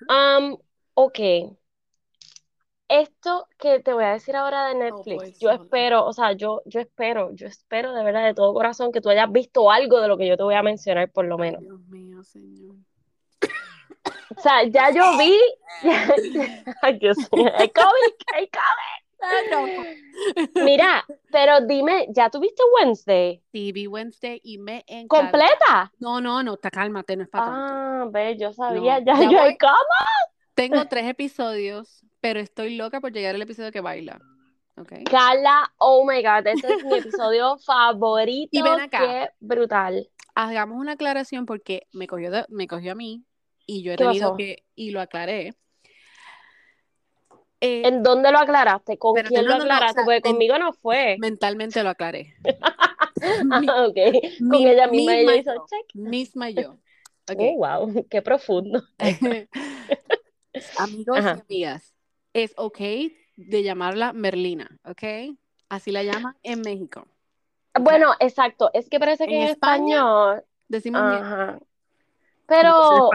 [0.08, 0.56] Um,
[0.94, 1.18] ok,
[2.88, 6.80] esto que te voy a decir ahora de Netflix, yo espero, o sea, yo, yo
[6.80, 10.16] espero, yo espero de verdad de todo corazón que tú hayas visto algo de lo
[10.16, 11.62] que yo te voy a mencionar por lo menos.
[11.62, 12.76] Dios mío, señor.
[14.36, 15.36] O sea, ya yo vi.
[16.82, 19.05] Ay, Dios mío, el COVID, el COVID.
[20.54, 23.42] Mira, pero dime, ¿ya tuviste Wednesday?
[23.52, 25.30] Sí, vi Wednesday y me encantó.
[25.30, 25.92] ¿Completa?
[25.98, 30.06] No, no, no, está cálmate, no es para Ah, ve, yo sabía, ya, yo, ¿cómo?
[30.54, 34.20] Tengo tres episodios pero estoy loca por llegar al episodio que baila.
[34.76, 35.04] Okay.
[35.04, 38.50] Carla, oh my god, este es mi episodio favorito.
[38.50, 38.98] Y ven acá.
[38.98, 40.08] Qué brutal.
[40.34, 43.24] Hagamos una aclaración porque me cogió, me cogió a mí
[43.64, 45.54] y yo he tenido que, y lo aclaré.
[47.60, 48.98] Eh, ¿En dónde lo aclaraste?
[48.98, 50.02] ¿Con quién lo aclaraste?
[50.04, 51.16] Porque conmigo no fue.
[51.18, 52.34] Mentalmente lo aclaré.
[53.50, 53.98] ah, ok.
[54.50, 55.94] Con ella misma, ella hizo check.
[55.94, 56.76] Misma yo.
[57.28, 57.54] Okay.
[57.56, 58.84] Oh, wow, qué profundo.
[60.78, 61.92] Amigos y amigas,
[62.32, 62.78] es ok
[63.34, 65.36] de llamarla Merlina, ¿ok?
[65.68, 67.08] Así la llaman en México.
[67.80, 68.70] Bueno, exacto.
[68.72, 71.02] Es que parece que en, español decimos
[72.46, 73.10] Pero,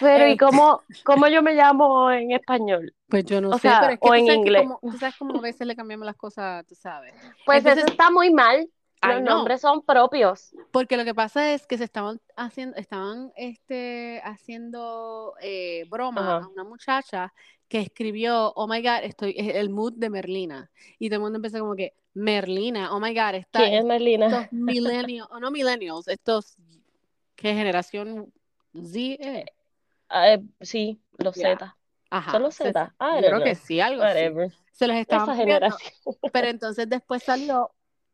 [0.00, 2.94] pero ¿y eh, cómo, cómo yo me llamo en español?
[3.08, 4.68] Pues yo no sé, pero es que o en inglés.
[4.82, 7.14] tú sabes cómo a veces le cambiamos las cosas, tú sabes.
[7.46, 8.68] Pues eso está muy mal.
[9.02, 10.54] Los nombres son propios.
[10.70, 16.48] Porque lo que pasa es que se estaban haciendo, estaban este, haciendo eh, broma a
[16.48, 17.32] una muchacha
[17.68, 20.70] que escribió, oh my god, estoy, el mood de Merlina.
[20.98, 24.26] Y todo el mundo empezó como que, Merlina, oh my god, está, ¿Quién es Merlina?
[24.26, 26.56] Estos millennials, o no millennials, estos,
[27.44, 28.32] ¿qué generación
[28.72, 29.22] Z?
[29.22, 29.44] Eh?
[30.62, 31.76] Sí, los Z.
[32.08, 32.30] Ajá.
[32.30, 32.94] ¿Son los Z?
[32.98, 34.20] Ah, creo que sí, algo así.
[34.72, 35.36] Se los estaban
[36.32, 37.70] Pero entonces después salió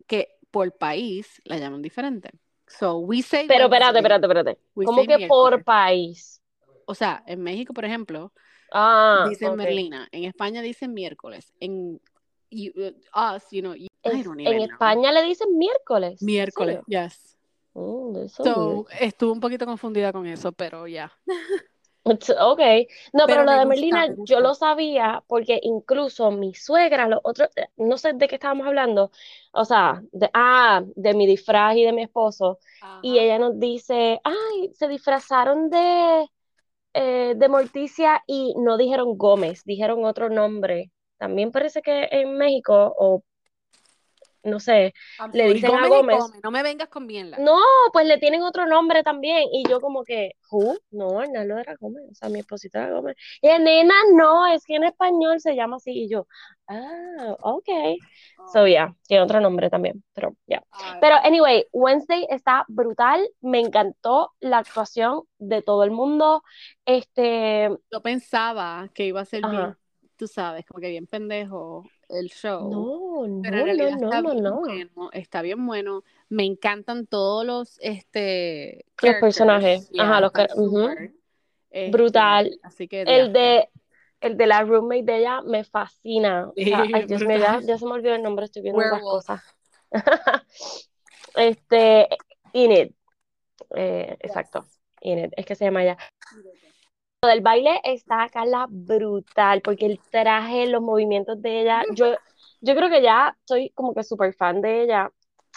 [0.08, 2.30] que por país la llaman diferente.
[2.66, 4.58] So we say Pero espérate, espérate, espérate.
[4.74, 6.42] ¿Cómo que por país?
[6.86, 8.32] O sea, en México, por ejemplo,
[8.72, 10.08] ah, dicen Merlina.
[10.10, 11.52] En España dicen miércoles.
[11.60, 12.00] En
[12.50, 16.20] uh, us, you know, en España le dicen miércoles.
[16.20, 17.36] Miércoles, yes.
[17.74, 21.12] Oh, so, estuve un poquito confundida con eso, pero ya.
[22.04, 22.60] Ok,
[23.12, 27.66] no, pero, lo de Merlina yo lo sabía porque incluso mi suegra, los otros, eh,
[27.76, 29.10] no sé de qué estábamos hablando,
[29.52, 32.58] o sea, de, ah, de mi disfraz y de mi esposo,
[33.02, 36.26] y ella nos dice, ay, se disfrazaron de,
[36.94, 40.90] eh, de Morticia y no dijeron Gómez, dijeron otro nombre.
[41.18, 43.22] También parece que en México, o
[44.42, 44.94] no sé,
[45.32, 46.24] le dicen a Gómez.
[46.42, 47.32] No me vengas con bien.
[47.38, 47.58] No,
[47.92, 49.48] pues le tienen otro nombre también.
[49.52, 50.76] Y yo como que, ¿who?
[50.90, 53.16] No, lo era Gómez, o sea, mi esposita era Gómez.
[53.40, 55.92] Y nena, no, es que en español se llama así.
[55.92, 56.26] Y yo,
[56.68, 57.68] ah, ok.
[58.52, 60.62] So, yeah, tiene otro nombre también, pero ya.
[61.00, 63.28] Pero, anyway, Wednesday está brutal.
[63.40, 66.42] Me encantó la actuación de todo el mundo.
[66.84, 67.68] Este...
[67.92, 69.76] Yo pensaba que iba a ser bien,
[70.16, 72.70] tú sabes, como que bien pendejo el show.
[72.70, 76.04] No, no, no, no, no, Bueno, está bien bueno.
[76.28, 79.90] Me encantan todos los este los personajes.
[79.98, 80.46] Ajá, los que
[81.70, 82.58] este, brutal.
[82.62, 83.68] Así que el de
[84.20, 86.50] el de la roommate de ella me fascina.
[86.56, 89.42] Dios mío, ya, se me olvidó el nombre, estoy viendo las cosas.
[91.36, 92.08] este,
[92.52, 92.92] Inid.
[93.74, 94.66] Eh, exacto.
[95.00, 95.96] Inid, es que se llama ella
[97.28, 102.14] del baile está Carla brutal, porque el traje, los movimientos de ella, yo,
[102.60, 105.12] yo creo que ya soy como que súper fan de ella.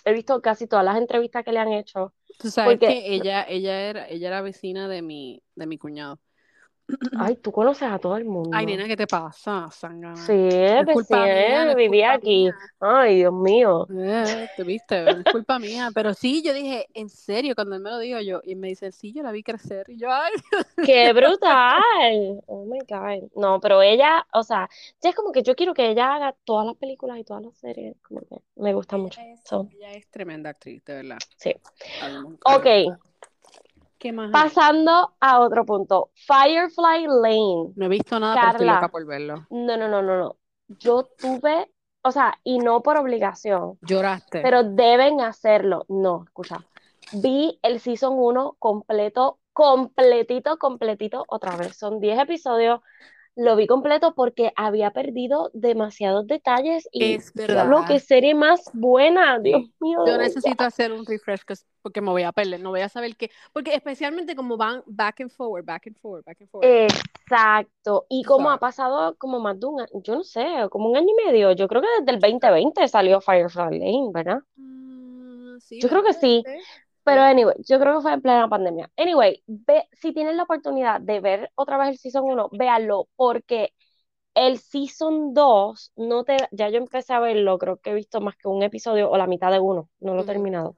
[0.05, 2.13] He visto casi todas las entrevistas que le han hecho.
[2.37, 6.19] Tú sabes que ella, ella era, ella era vecina de mi, de mi cuñado.
[7.17, 8.49] Ay, tú conoces a todo el mundo.
[8.53, 9.69] Ay, nena, ¿qué te pasa?
[9.71, 11.13] Sí, es pues sí,
[11.75, 12.49] vivía aquí.
[12.79, 13.87] Ay, Dios mío.
[13.95, 15.89] Eh, te viste, es culpa mía.
[15.93, 18.91] Pero sí, yo dije, en serio, cuando él me lo dijo yo, y me dice,
[18.91, 19.85] sí, yo la vi crecer.
[19.89, 20.33] Y yo, ay.
[20.85, 22.41] ¡Qué brutal!
[22.47, 23.29] Oh my God.
[23.35, 24.69] No, pero ella, o sea,
[25.01, 27.55] ya es como que yo quiero que ella haga todas las películas y todas las
[27.55, 27.95] series.
[28.01, 29.21] Como que me gusta mucho.
[29.21, 31.17] ella es tremenda actriz, de verdad.
[31.37, 31.55] Sí.
[32.45, 32.97] Ok.
[34.31, 36.11] Pasando a otro punto.
[36.15, 37.73] Firefly Lane.
[37.75, 39.47] No he visto nada, pero estoy loca por verlo.
[39.49, 40.37] No, no, no, no, no.
[40.67, 43.77] Yo tuve, o sea, y no por obligación.
[43.81, 44.41] Lloraste.
[44.41, 45.85] Pero deben hacerlo.
[45.87, 46.65] No, escucha.
[47.13, 51.77] Vi el season 1 completo, completito, completito otra vez.
[51.77, 52.81] Son 10 episodios
[53.35, 57.67] lo vi completo porque había perdido demasiados detalles y es verdad.
[57.67, 60.03] lo que serie más buena, Dios mío.
[60.05, 61.41] Yo necesito hacer un refresh
[61.81, 65.21] porque me voy a perder, no voy a saber qué, porque especialmente como van back
[65.21, 66.69] and forward, back and forward, back and forward.
[66.69, 70.97] Exacto, y como ha pasado como más de un año, yo no sé, como un
[70.97, 74.39] año y medio, yo creo que desde el 2020 salió Firefly Lane, ¿verdad?
[74.55, 76.43] Mm, sí, yo creo que sí.
[77.03, 78.89] Pero anyway, yo creo que fue en plena pandemia.
[78.97, 83.73] Anyway, ve, si tienes la oportunidad de ver otra vez el Season 1, véalo, porque
[84.35, 88.37] el Season 2, no te, ya yo empecé a verlo, creo que he visto más
[88.37, 90.77] que un episodio o la mitad de uno, no lo he terminado.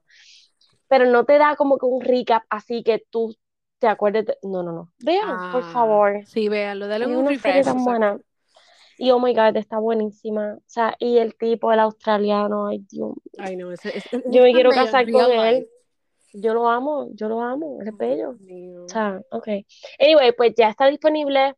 [0.88, 3.36] Pero no te da como que un recap así que tú
[3.80, 4.92] te acuerdes No, no, no.
[5.00, 6.22] Vean, por ah, favor.
[6.26, 8.18] Sí, véanlo, dale un tan buena.
[8.98, 10.56] Y oh my god, está buenísima.
[10.56, 13.14] O sea, y el tipo, el australiano, ay Dios.
[13.38, 15.68] Ay, no, ese, yo me quiero casar con él
[16.34, 18.36] yo lo amo, yo lo amo, es bello.
[18.84, 19.48] O sea, ok.
[20.00, 21.56] Anyway, pues ya está disponible,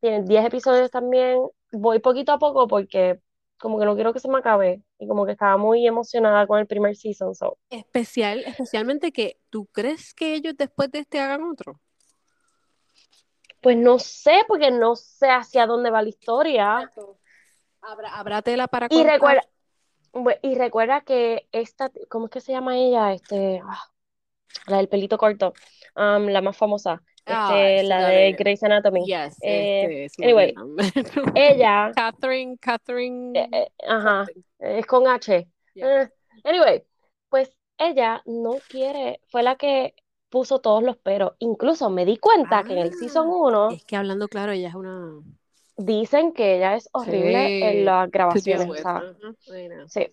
[0.00, 1.40] tiene 10 episodios también,
[1.72, 3.20] voy poquito a poco porque
[3.58, 6.58] como que no quiero que se me acabe y como que estaba muy emocionada con
[6.58, 7.34] el primer season.
[7.34, 7.56] So.
[7.70, 11.80] Especial, especialmente que tú crees que ellos después de este hagan otro.
[13.60, 16.90] Pues no sé, porque no sé hacia dónde va la historia.
[17.80, 19.42] Habrá, habrá tela para y recuerda
[20.42, 23.12] y recuerda que esta, ¿cómo es que se llama ella?
[23.12, 23.82] Este, ah,
[24.66, 25.52] la del pelito corto,
[25.96, 29.04] um, la más famosa, ah, este, la de Grey's Anatomy.
[29.04, 30.54] Yes, eh, este, anyway,
[31.34, 31.92] ella.
[31.94, 33.38] Catherine, Catherine.
[33.38, 34.26] Eh, eh, ajá,
[34.58, 35.46] es con H.
[36.44, 36.82] anyway,
[37.28, 39.94] pues ella no quiere, fue la que
[40.28, 41.32] puso todos los peros.
[41.38, 43.70] Incluso me di cuenta que en el season 1.
[43.70, 45.20] Es que hablando claro, ella es una.
[45.76, 48.82] Dicen que ella es horrible en las grabaciones.
[49.88, 50.12] Sí.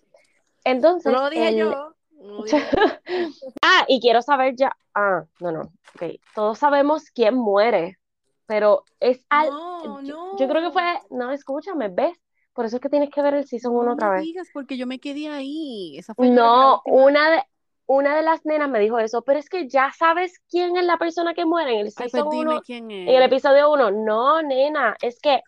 [0.63, 1.11] Entonces.
[1.11, 1.93] No lo dije yo.
[3.63, 4.75] ah, y quiero saber ya.
[4.93, 5.61] Ah, no, no.
[5.95, 6.19] Ok.
[6.35, 7.97] Todos sabemos quién muere.
[8.45, 9.49] Pero es al.
[9.49, 10.37] No, no.
[10.37, 10.83] Yo, creo que fue.
[11.09, 12.19] No, escúchame, ¿ves?
[12.53, 14.23] Por eso es que tienes que ver el season 1 otra vez.
[14.23, 15.99] digas porque yo me quedé ahí.
[16.17, 17.43] no, una de,
[17.85, 20.97] una de las nenas me dijo eso, pero es que ya sabes quién es la
[20.97, 22.61] persona que muere en el pues season 1.
[22.67, 23.91] En el episodio 1.
[23.91, 25.41] No, nena, es que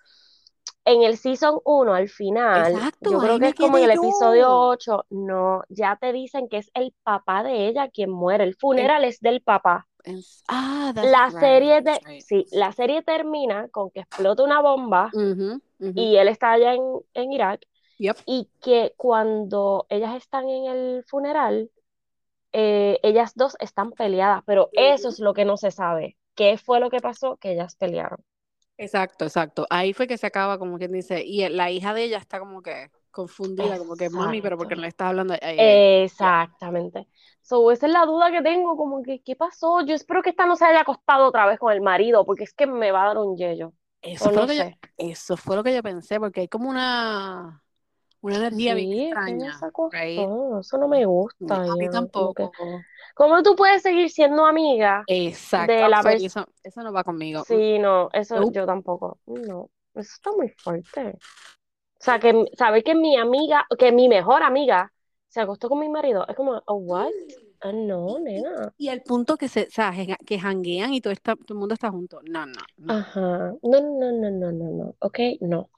[0.86, 5.06] en el season 1 al final, yo creo que es como en el episodio 8,
[5.12, 9.20] no, ya te dicen que es el papá de ella quien muere, el funeral es
[9.20, 9.88] del papá.
[10.50, 15.10] Ah, la serie de, sí, la serie termina con que explota una bomba
[15.80, 17.62] y él está allá en, Irak
[18.26, 21.72] y que cuando ellas están en el funeral,
[22.52, 26.18] eh, ellas dos están peleadas, pero eso es lo que no se sabe.
[26.36, 27.38] ¿Qué fue lo que pasó?
[27.38, 28.20] Que ellas pelearon.
[28.84, 29.66] Exacto, exacto.
[29.70, 32.62] Ahí fue que se acaba, como quien dice, y la hija de ella está como
[32.62, 36.04] que confundida, como que mami, pero porque no le está hablando a ella.
[36.04, 37.08] Exactamente.
[37.42, 39.82] So, esa es la duda que tengo, como que, ¿qué pasó?
[39.82, 42.54] Yo espero que esta no se haya acostado otra vez con el marido, porque es
[42.54, 43.74] que me va a dar un yello.
[44.02, 44.64] Eso, fue, lo que yo,
[44.98, 47.64] eso fue lo que yo pensé, porque hay como una
[48.24, 49.60] una energía bien extraña.
[50.60, 51.56] Eso no me gusta.
[51.56, 52.52] A mí tampoco.
[53.16, 55.72] ¿Cómo tú puedes seguir siendo amiga Exacto.
[55.72, 56.48] de la persona?
[56.64, 57.44] Eso, no va conmigo.
[57.46, 59.20] Sí, no, eso yo tampoco.
[59.28, 61.18] No, eso está muy fuerte.
[62.00, 64.92] O sea, que saber que mi amiga, que mi mejor amiga
[65.28, 67.12] se acostó con mi marido, es como, oh, what?
[67.64, 68.74] Ah, no, nena.
[68.78, 69.94] Y el punto que se, o sea,
[70.26, 72.20] que janguean y todo, está, todo el mundo está junto.
[72.24, 72.94] No, no, no.
[72.94, 73.54] Ajá.
[73.64, 74.96] No, no, no, no, no, no.
[75.00, 75.70] Ok, no.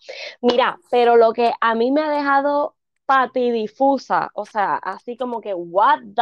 [0.41, 5.54] Mira, pero lo que a mí me ha dejado patidifusa, o sea, así como que,
[5.54, 6.21] what the,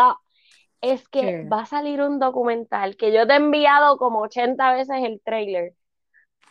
[0.82, 4.98] es que va a salir un documental que yo te he enviado como 80 veces
[5.02, 5.74] el trailer.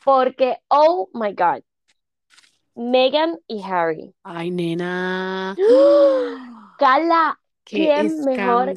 [0.04, 1.62] Porque, oh my God,
[2.74, 4.14] Megan y Harry.
[4.22, 5.54] Ay, nena.
[6.78, 8.74] Carla, ¿Quién mejor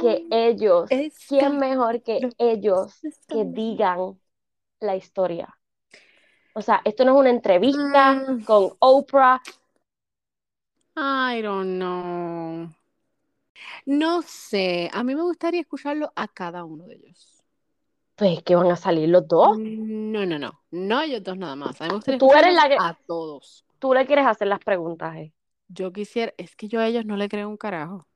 [0.00, 0.88] que ellos?
[1.28, 4.20] ¿Quién mejor que ellos que digan
[4.80, 5.56] la historia?
[6.54, 8.44] O sea, esto no es una entrevista mm.
[8.44, 9.40] con Oprah.
[10.96, 12.68] I don't know.
[13.86, 17.42] No sé, a mí me gustaría escucharlo a cada uno de ellos.
[18.14, 19.58] Pues que van a salir los dos.
[19.58, 21.80] No, no, no, no ellos dos nada más.
[21.80, 22.76] A mí me gustaría Tú eres la que...
[22.78, 23.64] a todos.
[23.80, 25.32] Tú le quieres hacer las preguntas, eh.
[25.68, 28.06] Yo quisiera, es que yo a ellos no le creo un carajo.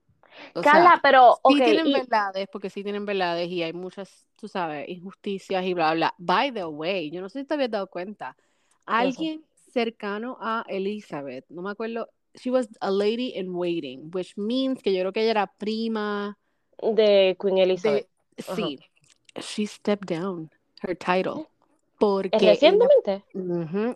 [0.63, 1.39] Carla, pero.
[1.49, 5.95] Sí tienen verdades, porque sí tienen verdades y hay muchas, tú sabes, injusticias y bla,
[5.95, 6.15] bla.
[6.19, 8.37] By the way, yo no sé si te habías dado cuenta.
[8.87, 14.83] Alguien cercano a Elizabeth, no me acuerdo, she was a lady in waiting, which means
[14.83, 16.39] que yo creo que ella era prima
[16.81, 18.09] de Queen Elizabeth.
[18.39, 18.79] sí,
[19.41, 20.51] she stepped down
[20.83, 21.47] her title.
[21.99, 23.25] Porque recientemente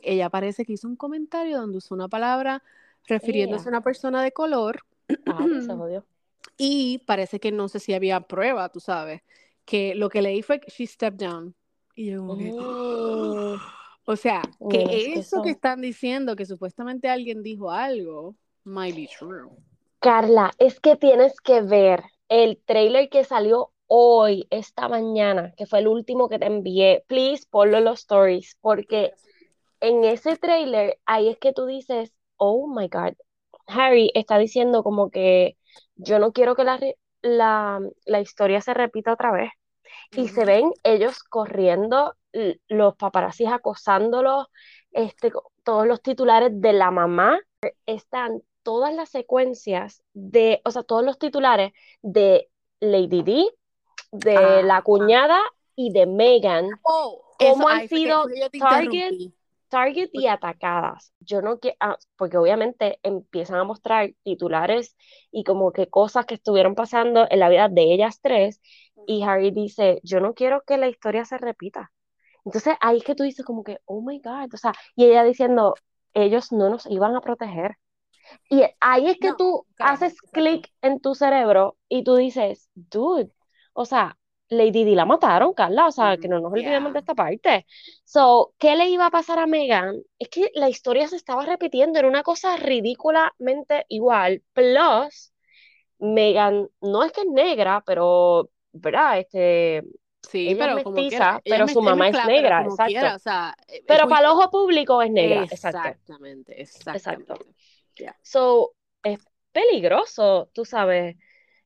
[0.03, 2.63] ella, parece que hizo un comentario donde usó una palabra
[3.07, 4.81] refiriéndose a una persona de color.
[5.27, 6.05] Ah, se jodió.
[6.57, 9.23] Y parece que no sé si había prueba, tú sabes,
[9.65, 11.55] que lo que leí fue que she stepped down.
[11.95, 13.59] Y yo oh.
[14.05, 19.51] o sea, que eso que están diciendo, que supuestamente alguien dijo algo, might be true.
[20.01, 25.81] Carla, es que tienes que ver el trailer que salió hoy, esta mañana, que fue
[25.81, 27.05] el último que te envié.
[27.07, 29.13] Please, ponlo en los stories, porque
[29.81, 32.13] en ese trailer, ahí es que tú dices,
[32.45, 33.15] oh my God,
[33.69, 35.57] Harry está diciendo como que
[35.95, 36.81] yo no quiero que la,
[38.05, 39.53] la, historia se repita otra vez.
[40.11, 42.17] Y se ven ellos corriendo,
[42.69, 44.49] los paparazzis acosándolos,
[44.91, 45.31] este,
[45.63, 47.39] todos los titulares de la mamá,
[47.87, 52.49] están todas las secuencias de, o sea, todos los titulares de
[52.81, 53.47] Lady D,
[54.11, 55.41] de la cuñada
[55.77, 58.25] y de Megan, oh, cómo han sido
[58.59, 59.33] target
[59.73, 61.15] target y atacadas.
[61.21, 64.95] Yo no quiero, ah, porque obviamente empiezan a mostrar titulares
[65.31, 68.61] y como que cosas que estuvieron pasando en la vida de ellas tres
[69.07, 71.91] y Harry dice, yo no quiero que la historia se repita.
[72.45, 75.25] Entonces ahí es que tú dices como que, oh my God, o sea, y ella
[75.25, 75.75] diciendo,
[76.13, 77.79] ellos no nos iban a proteger.
[78.51, 83.33] Y ahí es que tú haces clic en tu cerebro y tú dices, dude,
[83.73, 84.19] o sea,
[84.53, 87.67] Lady Di la mataron, Carla, o sea, que no nos olvidemos de esta parte.
[88.05, 90.03] So, ¿qué le iba a pasar a Megan?
[90.19, 94.43] Es que la historia se estaba repitiendo, era una cosa ridículamente igual.
[94.53, 95.33] Plus,
[95.99, 99.19] Megan no es que es negra, pero, ¿verdad?
[99.19, 99.83] Este,
[100.29, 103.31] Sí, pero es mestiza, pero su mamá es, negra, exacto.
[103.67, 106.61] E, pero para el ojo público es negra, exactamente.
[106.61, 107.35] Exactamente, exacto.
[108.23, 109.19] So, es
[109.51, 111.17] peligroso, tú sabes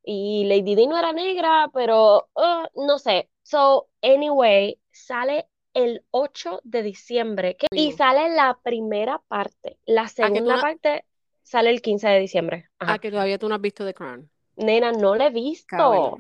[0.09, 3.29] y Lady Di no era negra, pero uh, no sé.
[3.43, 9.79] So, anyway, sale el 8 de diciembre y sale la primera parte.
[9.85, 11.05] La segunda parte
[11.43, 12.69] sale el 15 de diciembre.
[12.79, 14.31] Ah, que todavía tú no has visto The Crown.
[14.55, 16.19] Nena, no le he visto.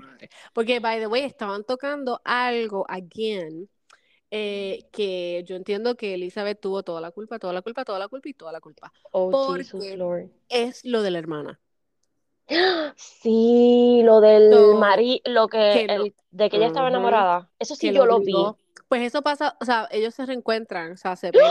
[0.52, 3.70] Porque, by the way, estaban tocando algo again.
[4.32, 8.08] Eh, que yo entiendo que Elizabeth tuvo toda la culpa, toda la culpa, toda la
[8.08, 8.92] culpa y toda la culpa.
[9.12, 10.28] Oh, porque Lord.
[10.48, 11.60] Es lo de la hermana.
[12.96, 17.50] Sí, lo del marido, lo que, de que ella estaba enamorada.
[17.58, 18.34] Eso sí yo lo vi.
[18.88, 21.42] Pues eso pasa, o sea, ellos se reencuentran, o sea, se ven.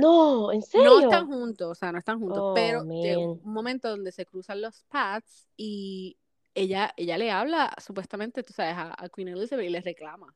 [0.00, 0.90] No, en serio.
[0.90, 4.26] No están juntos, o sea, no están juntos, pero oh, llega un momento donde se
[4.26, 6.18] cruzan los paths y
[6.54, 10.34] ella, ella le habla supuestamente, tú sabes, a, Queen Elizabeth y le reclama.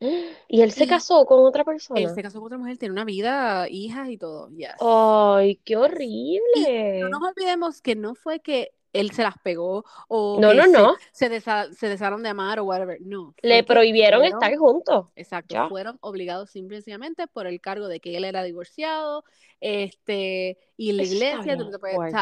[0.48, 2.00] Y él se casó con otra persona.
[2.00, 4.50] Él se casó con otra mujer, tiene una vida, hijas y todo.
[4.80, 7.00] Ay, qué horrible.
[7.00, 10.94] no nos olvidemos que no fue que él se las pegó o no, no, no.
[11.12, 12.98] Se, se, desaron de amar o whatever.
[13.00, 13.34] No.
[13.42, 15.06] Le prohibieron estar juntos.
[15.16, 15.68] Exacto.
[15.68, 19.24] Fueron obligados simplemente por el cargo de que él era divorciado
[19.60, 21.56] este y la iglesia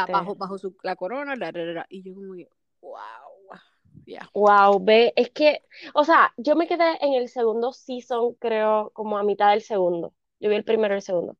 [0.09, 1.35] bajo, bajo su, la corona.
[1.89, 2.33] y yo como
[2.81, 3.31] wow.
[4.05, 4.29] Yeah.
[4.33, 9.17] Wow, ve, es que, o sea, yo me quedé en el segundo season, creo, como
[9.17, 10.13] a mitad del segundo.
[10.39, 11.37] Yo vi el primero y el segundo.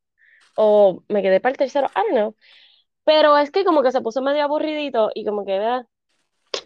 [0.56, 2.36] O me quedé para el tercero, I don't know.
[3.03, 5.87] Pero es que como que se puso medio aburridito y como que, vea,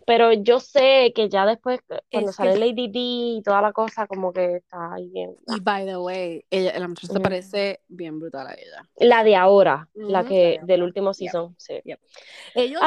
[0.06, 1.80] pero yo sé que ya después,
[2.12, 5.36] cuando sale Lady D y toda la cosa, como que está ahí bien.
[5.48, 8.88] Y by the way, ella, la muchacha se parece bien brutal a ella.
[8.98, 11.82] La de ahora, la que del último season, sí.
[12.54, 12.82] Ellos,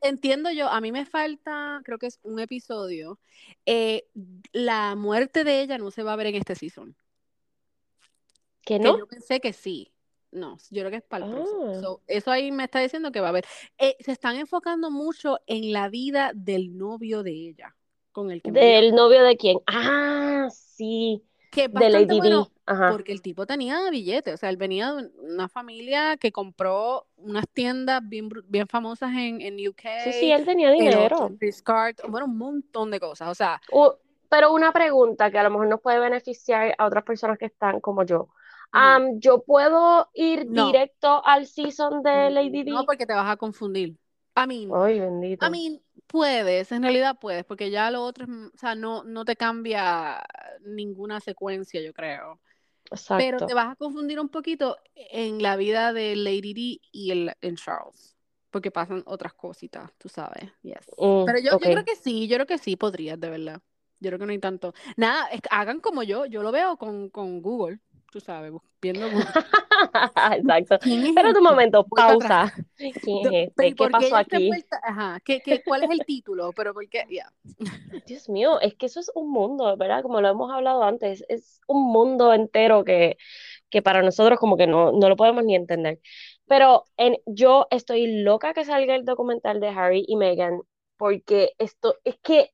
[0.00, 3.18] entiendo yo, a mí me falta, creo que es un episodio,
[3.66, 4.06] eh,
[4.52, 6.96] la muerte de ella no se va a ver en este season.
[8.62, 8.98] ¿Que no?
[8.98, 9.91] yo pensé que sí.
[10.32, 11.98] No, yo creo que es para el próximo.
[11.98, 12.02] Ah.
[12.06, 13.44] eso ahí me está diciendo que va a haber.
[13.78, 17.76] Eh, se están enfocando mucho en la vida del novio de ella.
[18.12, 19.58] Con el que ¿Del novio de quién?
[19.66, 21.22] Ah, sí.
[21.50, 25.48] Que de Lady bueno, porque el tipo tenía billetes, o sea, él venía de una
[25.48, 29.82] familia que compró unas tiendas bien, bien famosas en, en UK.
[30.04, 31.30] Sí, sí, él tenía dinero.
[32.08, 33.60] bueno, un montón de cosas, o sea.
[34.30, 37.80] pero una pregunta que a lo mejor nos puede beneficiar a otras personas que están
[37.80, 38.28] como yo
[39.18, 42.70] yo puedo ir directo al season de Lady D.
[42.70, 43.96] No, porque te vas a confundir.
[44.34, 44.68] A mí.
[44.74, 45.44] Ay, bendito.
[45.44, 49.36] A mí puedes, en realidad puedes, porque ya lo otro, o sea, no, no te
[49.36, 50.22] cambia
[50.60, 52.40] ninguna secuencia, yo creo.
[52.90, 53.22] Exacto.
[53.24, 57.32] Pero te vas a confundir un poquito en la vida de Lady D y el,
[57.40, 58.16] en Charles.
[58.50, 60.44] Porque pasan otras cositas, tú sabes.
[60.62, 60.86] Yes.
[60.98, 63.62] Mm, Pero yo, yo creo que sí, yo creo que sí podrías, de verdad.
[63.98, 64.74] Yo creo que no hay tanto.
[64.96, 67.78] Nada, hagan como yo, yo lo veo con, con Google
[68.12, 69.06] tú sabes, viendo.
[70.36, 70.78] Exacto.
[71.14, 72.52] Pero un momento, pausa.
[72.76, 72.92] ¿Quién
[73.32, 73.74] es este?
[73.74, 74.50] ¿Qué pasó aquí?
[74.82, 75.18] Ajá.
[75.24, 76.52] ¿Qué, qué, cuál es el título?
[76.52, 77.32] Pero porque, ya.
[78.06, 80.02] Dios mío, es que eso es un mundo, ¿verdad?
[80.02, 83.16] Como lo hemos hablado antes, es un mundo entero que,
[83.70, 85.98] que para nosotros como que no, no lo podemos ni entender.
[86.46, 90.60] Pero en, yo estoy loca que salga el documental de Harry y Meghan,
[90.98, 92.50] porque esto es que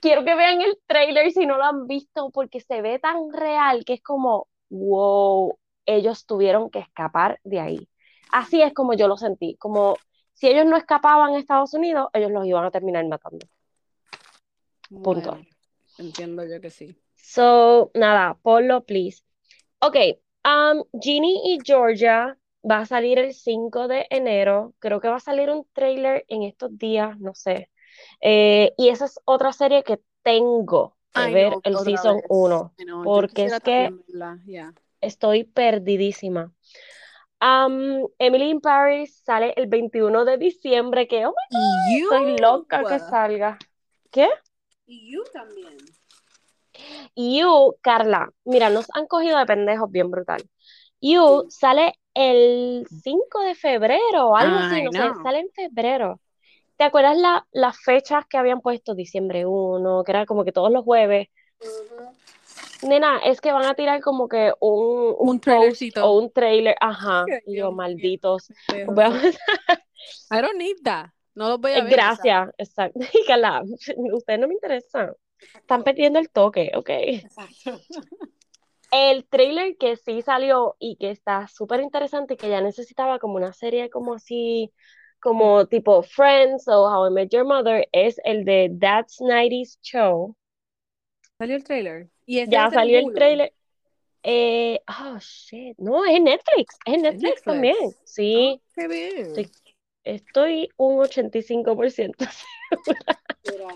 [0.00, 3.84] quiero que vean el trailer si no lo han visto, porque se ve tan real
[3.84, 7.88] que es como, wow, ellos tuvieron que escapar de ahí.
[8.32, 9.96] Así es como yo lo sentí, como
[10.32, 13.46] si ellos no escapaban a Estados Unidos, ellos los iban a terminar matando.
[15.02, 15.38] Punto.
[15.98, 16.96] entiendo yo que sí.
[17.16, 19.22] So, nada, Polo, please.
[19.80, 19.96] Ok,
[20.44, 22.36] um, Ginny y Georgia
[22.68, 24.74] va a salir el 5 de enero.
[24.78, 27.70] Creo que va a salir un trailer en estos días, no sé.
[28.20, 32.74] Eh, y esa es otra serie que tengo a ver el season 1.
[33.04, 33.92] porque es que
[35.00, 36.52] estoy perdidísima.
[37.40, 41.34] Emily in Paris sale el 21 de diciembre, que oh
[41.96, 43.58] estoy loca que salga.
[44.10, 44.28] ¿Qué?
[44.86, 45.76] Y You también.
[47.14, 50.42] You, Carla, mira, nos han cogido de pendejos bien brutal.
[51.00, 56.20] You sale el 5 de febrero algo así, no sé, sale en febrero.
[56.82, 57.16] ¿Te acuerdas
[57.52, 58.96] las fechas que habían puesto?
[58.96, 61.28] Diciembre 1, que era como que todos los jueves.
[62.82, 65.40] Nena, es que van a tirar como que un, un,
[66.02, 66.74] o un trailer.
[66.80, 67.24] Ajá.
[67.46, 68.50] y yo, malditos.
[68.68, 71.10] I don't need that.
[71.36, 71.92] No los voy a ver.
[71.92, 72.98] Gracias, exacto.
[74.14, 75.12] ustedes no me interesan.
[75.54, 76.90] Están perdiendo el toque, ok.
[76.90, 77.80] Exacto.
[78.90, 83.36] El trailer que sí salió y que está súper interesante y que ya necesitaba como
[83.36, 84.72] una serie como así
[85.22, 90.36] como tipo Friends o How I Met Your Mother es el de That's 90s Show.
[91.38, 92.08] ¿Salió el trailer?
[92.26, 93.52] ¿Y ya salió el trailer.
[94.24, 95.76] Eh, oh, shit.
[95.78, 96.76] No, es en Netflix.
[96.84, 97.76] Es en Netflix, también.
[98.04, 98.60] Sí.
[98.60, 99.50] Ah, qué bien.
[100.04, 102.14] Estoy, un 85%
[103.44, 103.74] segura.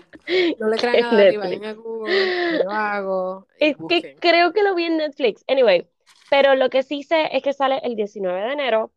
[0.59, 3.47] no le crean nada, vayan a Google, lo hago.
[3.57, 5.45] Es que creo que lo vi en Netflix.
[5.47, 5.87] Anyway,
[6.29, 8.91] pero lo que sí sé es que sale el 19 de enero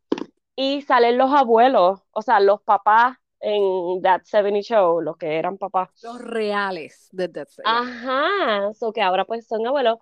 [0.61, 5.57] y salen los abuelos, o sea, los papás en That 70 Show, los que eran
[5.57, 5.89] papás.
[6.03, 7.79] Los reales de That 70.
[7.79, 9.97] Ajá, so que ahora pues son abuelos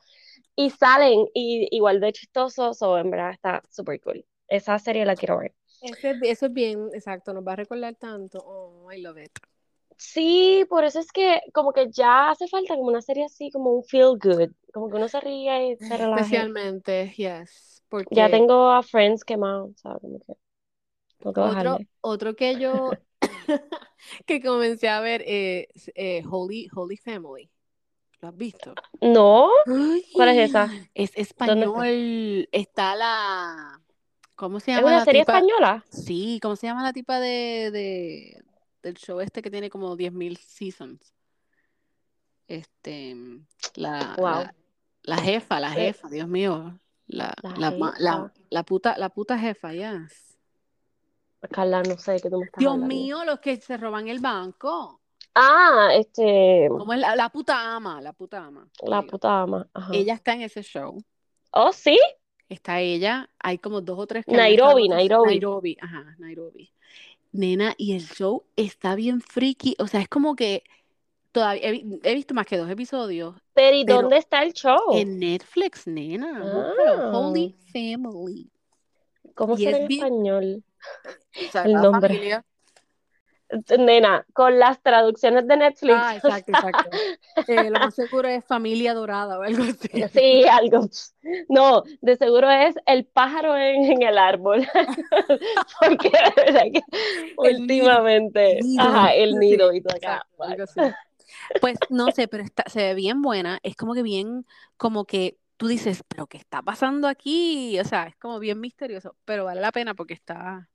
[0.58, 4.26] y salen y, igual de chistosos, o en verdad está súper cool.
[4.50, 5.54] Esa serie la quiero ver.
[5.82, 8.40] eso es bien, exacto, nos va a recordar tanto.
[8.40, 9.32] Oh, I love it.
[9.96, 13.72] Sí, por eso es que como que ya hace falta como una serie así, como
[13.72, 16.22] un feel good, como que uno se ríe y se relaja.
[16.22, 17.82] Especialmente, yes.
[17.90, 18.14] Porque...
[18.14, 20.02] Ya tengo a Friends quemados, ¿sabes?
[21.24, 22.92] Otro, otro que yo
[24.26, 27.50] que comencé a ver es eh, Holy, Holy Family.
[28.22, 28.74] ¿Lo has visto?
[29.02, 29.50] No.
[30.14, 30.70] ¿Cuál es esa?
[30.94, 32.50] Es español.
[32.52, 32.96] Está?
[32.96, 33.82] la.
[34.36, 34.82] ¿Cómo se llama?
[34.82, 35.86] ¿Es una serie española?
[35.90, 38.42] Sí, ¿cómo se llama la tipa de,
[38.84, 41.14] del show este que tiene como 10.000 seasons.
[42.48, 43.16] Este,
[43.76, 44.54] la,
[45.04, 46.80] la, jefa, la jefa, Dios mío.
[47.06, 50.08] La, la, la, puta, la puta jefa, ya.
[51.48, 55.00] Carla, no sé qué tú me estás Dios mío, los que se roban el banco.
[55.36, 56.68] Ah, este.
[56.70, 58.02] ¿Cómo es la, puta ama?
[58.02, 58.68] La puta ama.
[58.82, 59.68] La puta ama.
[59.92, 61.02] Ella está en ese show.
[61.52, 61.98] Oh, sí.
[62.50, 65.28] Está ella, hay como dos o tres Nairobi, Nairobi.
[65.28, 66.74] Nairobi, ajá, Nairobi.
[67.32, 69.76] Nena, y el show está bien freaky.
[69.78, 70.64] O sea, es como que
[71.32, 73.36] todavía he, visto más que dos episodios.
[73.54, 74.80] Pero ¿y dónde está el show?
[74.94, 76.42] En Netflix, nena.
[76.44, 77.12] Ah.
[77.14, 78.50] Holy Family.
[79.36, 80.64] ¿Cómo se en español?
[81.64, 82.44] El nombre.
[83.80, 85.96] Nena, con las traducciones de Netflix.
[85.98, 86.90] Ah, exacto, exacto.
[87.48, 89.90] Eh, lo más seguro es familia dorada o algo así.
[90.14, 90.88] Sí, algo.
[91.48, 94.68] No, de seguro es el pájaro en, el árbol.
[95.80, 96.82] Porque de verdad que
[97.38, 100.26] últimamente, ajá, el nido y todo acá.
[101.60, 103.60] Pues no sé, pero está, se ve bien buena.
[103.64, 104.46] Es como que bien,
[104.78, 107.78] como que tú dices, pero ¿qué está pasando aquí?
[107.82, 110.70] O sea, es como bien misterioso, pero vale la pena porque está,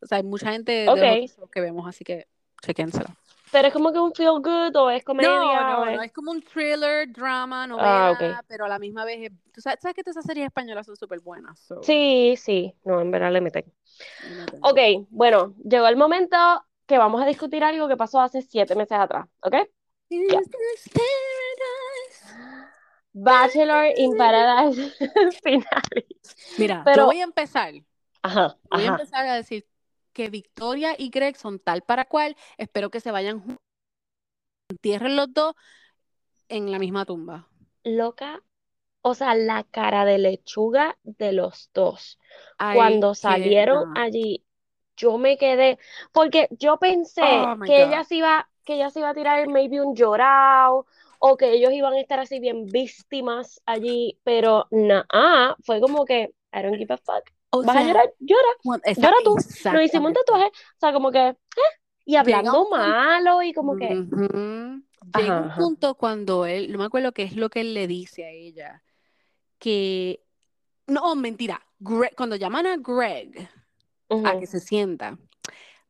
[0.00, 2.28] o sea, hay mucha gente de que vemos, así que
[2.62, 3.08] chequénselo.
[3.50, 5.32] Pero es como que un feel good o es comedia.
[5.32, 9.32] No, no, no, es como un thriller, drama, ah, novela, pero a la misma vez,
[9.52, 11.66] tú sabes, sabes que todas esas series españolas son súper buenas.
[11.82, 13.64] Sí, sí, no, en verdad le meten.
[14.62, 16.36] Ok, bueno, llegó el momento
[16.86, 19.56] que vamos a discutir algo que pasó hace siete meses atrás, ¿ok?
[23.12, 24.92] Bachelor in Paradise
[25.42, 26.36] finales.
[26.58, 27.72] Mira, pero, yo voy a empezar
[28.22, 29.66] Ajá, Voy a empezar a decir
[30.12, 32.36] que Victoria y Greg son tal para cual.
[32.58, 33.64] Espero que se vayan juntos.
[34.68, 35.54] Entierren los dos
[36.48, 37.48] en la misma tumba.
[37.82, 38.42] Loca.
[39.02, 42.18] O sea, la cara de lechuga de los dos.
[42.58, 44.44] Cuando salieron allí,
[44.96, 45.78] yo me quedé.
[46.12, 49.80] Porque yo pensé oh que ella se iba, que ella se iba a tirar maybe
[49.80, 50.86] un llorado
[51.20, 56.34] o que ellos iban a estar así bien víctimas allí, pero nada, fue como que
[56.52, 57.30] I don't give a fuck.
[57.64, 58.12] ¿Vas a llorar?
[58.18, 58.80] Llora.
[58.96, 59.34] llora tú.
[59.34, 60.46] Nos hicimos un tatuaje.
[60.46, 61.36] O sea, como que, ¿eh?
[62.04, 63.88] Y hablando malo y como que.
[63.88, 68.24] Llega un punto cuando él, no me acuerdo qué es lo que él le dice
[68.24, 68.82] a ella,
[69.58, 70.22] que.
[70.86, 71.60] No, mentira.
[72.16, 73.48] cuando llaman a Greg
[74.24, 75.18] a que se sienta,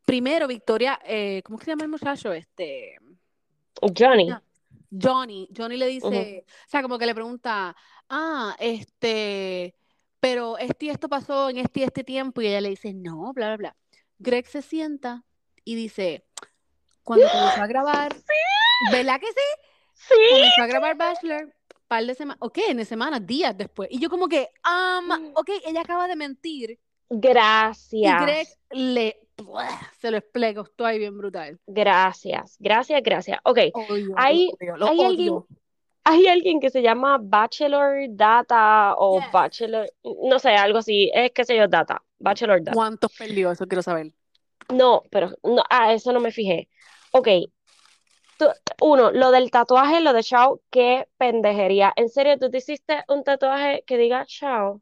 [0.04, 2.32] primero Victoria, eh, ¿cómo se llama el muchacho?
[2.32, 2.96] Este.
[3.96, 4.30] Johnny.
[4.90, 5.48] Johnny.
[5.56, 7.76] Johnny le dice, o sea, como que le pregunta,
[8.08, 9.74] ah, este
[10.20, 13.32] pero este y esto pasó en este y este tiempo, y ella le dice, no,
[13.32, 13.76] bla, bla, bla.
[14.18, 15.24] Greg se sienta
[15.64, 16.24] y dice,
[17.02, 18.14] cuando comenzó a grabar,
[18.92, 19.68] ¿verdad que sí?
[19.94, 20.14] Sí.
[20.30, 21.54] Comenzó a grabar Bachelor,
[21.88, 23.88] par de semanas, ok, en semanas, días después.
[23.90, 26.78] Y yo como que, um, ok, ella acaba de mentir.
[27.08, 27.92] Gracias.
[27.92, 29.28] Y Greg le,
[29.98, 31.58] se lo explico, estoy bien brutal.
[31.66, 33.38] Gracias, gracias, gracias.
[33.44, 33.58] Ok,
[34.16, 34.50] hay,
[34.86, 35.44] hay alguien
[36.02, 39.86] hay alguien que se llama Bachelor Data o Bachelor,
[40.24, 42.72] no sé, algo así, es que sé yo, Data, Bachelor Data.
[42.72, 43.50] ¿Cuántos perdió?
[43.50, 44.12] Eso quiero saber.
[44.72, 46.68] No, pero no, ah, eso no me fijé.
[47.12, 47.28] Ok,
[48.80, 51.92] uno, lo del tatuaje, lo de Chao, qué pendejería.
[51.96, 54.80] En serio, tú te hiciste un tatuaje que diga Chao.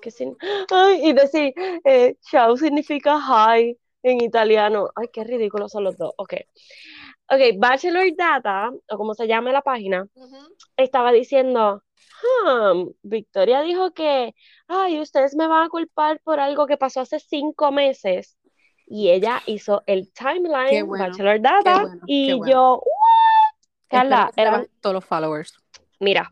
[0.00, 0.36] Que sin...
[0.70, 1.52] Ay, y decir,
[1.84, 4.90] eh, Chao significa hi en italiano.
[4.94, 6.12] Ay, qué ridículos son los dos.
[6.16, 6.34] Ok.
[7.30, 10.06] Ok, Bachelor Data, o como se llama la página,
[10.76, 11.82] estaba diciendo,
[12.22, 14.34] hmm, Victoria dijo que,
[14.68, 18.36] ay, ustedes me van a culpar por algo que pasó hace cinco meses.
[18.86, 22.84] Y ella hizo el timeline Bachelor Data y yo, ¿what?
[23.88, 25.54] Carla, eran todos los followers.
[26.00, 26.30] Mira,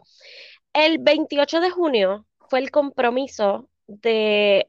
[0.74, 4.68] el 28 de junio fue el compromiso de,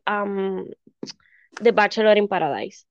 [1.59, 2.85] de Bachelor in Paradise.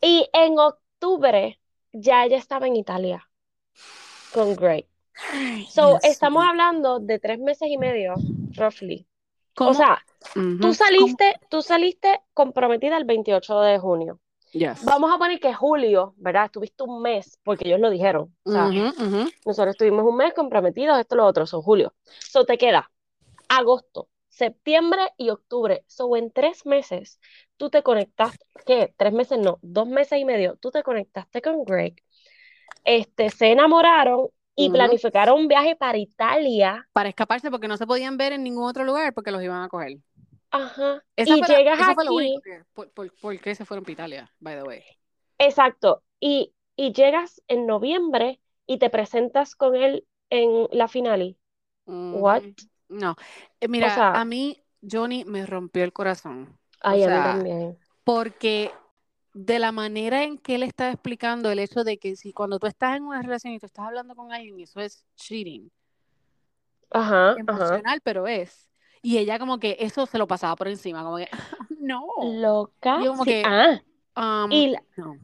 [0.00, 1.58] Y en octubre
[1.92, 3.28] ya ella estaba en Italia
[4.32, 4.86] con Greg.
[5.70, 8.14] so, estamos hablando de tres meses y medio,
[8.56, 9.06] roughly.
[9.58, 10.04] O sea,
[10.60, 14.20] tú saliste, tú saliste comprometida el 28 de junio.
[14.84, 16.46] Vamos a poner que julio, ¿verdad?
[16.46, 18.34] Estuviste un mes, porque ellos lo dijeron.
[18.44, 18.70] O sea,
[19.44, 21.94] nosotros estuvimos un mes comprometidos, esto, lo otro, son julio.
[22.26, 22.90] Eso te queda
[23.48, 25.82] agosto, septiembre y octubre.
[25.86, 27.18] So, en tres meses,
[27.56, 28.94] tú te conectaste, ¿qué?
[28.96, 31.94] Tres meses no, dos meses y medio, tú te conectaste con Greg.
[32.84, 36.86] Este, se enamoraron y planificaron un viaje para Italia.
[36.92, 39.68] Para escaparse porque no se podían ver en ningún otro lugar porque los iban a
[39.68, 39.96] coger.
[40.50, 41.02] Ajá.
[41.16, 42.38] y llegas aquí.
[42.74, 44.82] por, qué se fueron para Italia, by the way?
[45.38, 46.02] Exacto.
[46.20, 51.36] Y, y llegas en noviembre y te presentas con él en la finale.
[51.86, 52.42] What?
[52.88, 53.16] No.
[53.60, 56.58] Eh, mira, a mí Johnny me rompió el corazón.
[56.80, 57.78] Ay, a mí también.
[58.04, 58.72] Porque
[59.34, 62.66] de la manera en que él está explicando el hecho de que si cuando tú
[62.66, 65.70] estás en una relación y tú estás hablando con alguien, eso es cheating.
[66.90, 67.34] Ajá.
[67.38, 68.70] Emocional, pero es.
[69.02, 71.28] Y ella como que eso se lo pasaba por encima, como que,
[71.80, 72.08] no.
[72.22, 72.98] Loca.
[73.06, 73.80] como que, ah.
[74.16, 74.50] Um,
[74.96, 75.18] no.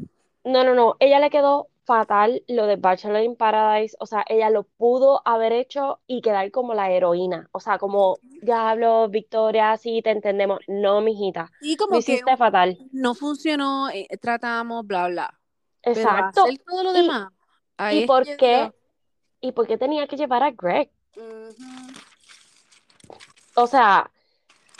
[0.45, 0.97] no, no, no.
[1.01, 5.53] Ella le quedó fatal lo de Bachelor in Paradise, o sea, ella lo pudo haber
[5.53, 11.01] hecho y quedar como la heroína, o sea, como diablo, Victoria, sí, te entendemos, no,
[11.01, 12.79] mijita, y como lo hiciste fatal.
[12.93, 15.39] No funcionó, eh, tratamos, bla, bla.
[15.83, 16.45] Exacto.
[16.47, 17.29] Pero todo lo demás.
[17.91, 18.73] ¿Y, por qué?
[19.41, 20.91] ¿Y por qué tenía que llevar a Greg?
[23.55, 24.11] O sea,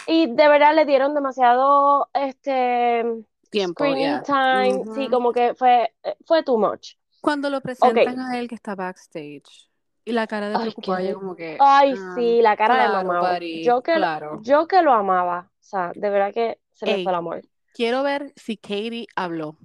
[0.07, 3.05] y de verdad le dieron demasiado, este,
[3.53, 3.85] tiempo.
[3.85, 5.95] Screening time, sí, como que fue,
[6.25, 6.95] fue too much.
[7.21, 9.69] Cuando lo presentan a él que está backstage
[10.05, 11.57] y la cara de preocupada, como que.
[11.61, 13.39] Ay, ah, sí, la cara de mamá.
[13.63, 13.95] Yo que,
[14.41, 17.43] yo que lo amaba, o sea, de verdad que se me fue el amor.
[17.75, 19.57] Quiero ver si Katie habló.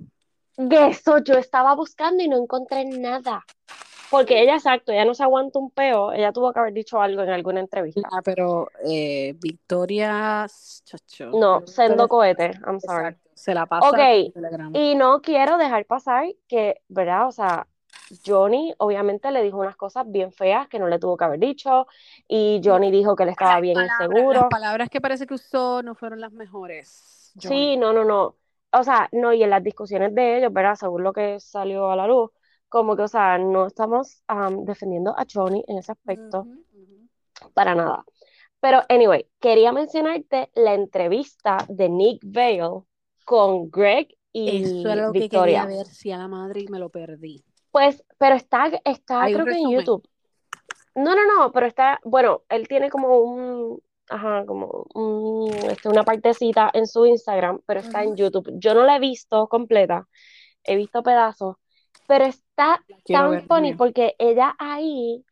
[0.57, 3.43] De eso yo estaba buscando y no encontré nada.
[4.09, 7.23] Porque ella, exacto, ella no se aguanta un peo, ella tuvo que haber dicho algo
[7.23, 8.07] en alguna entrevista.
[8.11, 10.47] Ah, pero eh, Victoria,
[10.85, 13.15] chacho, No, sendo cohete, I'm sorry.
[13.33, 13.89] se la pasa.
[13.89, 14.33] Ok,
[14.73, 17.27] y no quiero dejar pasar que, ¿verdad?
[17.27, 17.67] O sea,
[18.25, 21.87] Johnny obviamente le dijo unas cosas bien feas que no le tuvo que haber dicho
[22.27, 24.33] y Johnny dijo que él estaba bien inseguro.
[24.33, 27.33] Las palabras que parece que usó no fueron las mejores.
[27.39, 28.35] Sí, no, no, no.
[28.71, 30.75] O sea, no, y en las discusiones de ellos, ¿verdad?
[30.75, 32.31] Según lo que salió a la luz,
[32.69, 34.23] como que, o sea, no estamos
[34.63, 36.47] defendiendo a Johnny en ese aspecto,
[37.53, 38.03] para nada.
[38.59, 42.83] Pero, anyway, quería mencionarte la entrevista de Nick Vale
[43.25, 46.89] con Greg y Eso era lo que quería ver si a la madre me lo
[46.89, 47.43] perdí.
[47.71, 50.07] Pues, pero está, está creo que en YouTube.
[50.95, 56.03] No, no, no, pero está, bueno, él tiene como un, ajá, como un, este, una
[56.03, 58.49] partecita en su Instagram, pero está en YouTube.
[58.53, 60.07] Yo no la he visto completa,
[60.63, 61.57] he visto pedazos,
[62.07, 62.25] pero
[62.57, 65.23] está tan funny porque ella ahí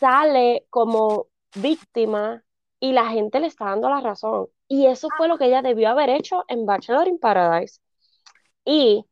[0.00, 2.42] sale como víctima
[2.80, 4.48] y la gente le está dando la razón.
[4.68, 7.80] Y eso fue lo que ella debió haber hecho en Bachelor in Paradise.
[8.64, 9.06] Y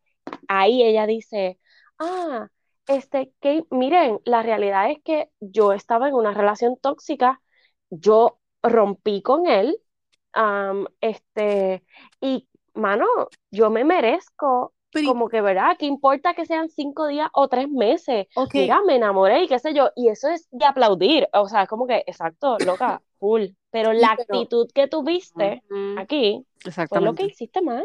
[0.48, 1.60] ahí ella dice,
[1.98, 2.48] ah,
[2.88, 7.40] este, que miren, la realidad es que yo estaba en una relación tóxica,
[7.88, 9.78] yo rompí con él,
[11.00, 11.84] este,
[12.20, 13.06] y mano,
[13.52, 15.76] yo me merezco como que, ¿verdad?
[15.78, 18.26] ¿Qué importa que sean cinco días o tres meses?
[18.52, 19.90] Mira, me enamoré y qué sé yo.
[19.96, 21.28] Y eso es de aplaudir.
[21.32, 23.56] O sea, es como que, exacto, loca, cool.
[23.70, 25.62] Pero la actitud que tuviste
[25.98, 26.46] aquí
[26.88, 27.82] fue lo que hiciste mal.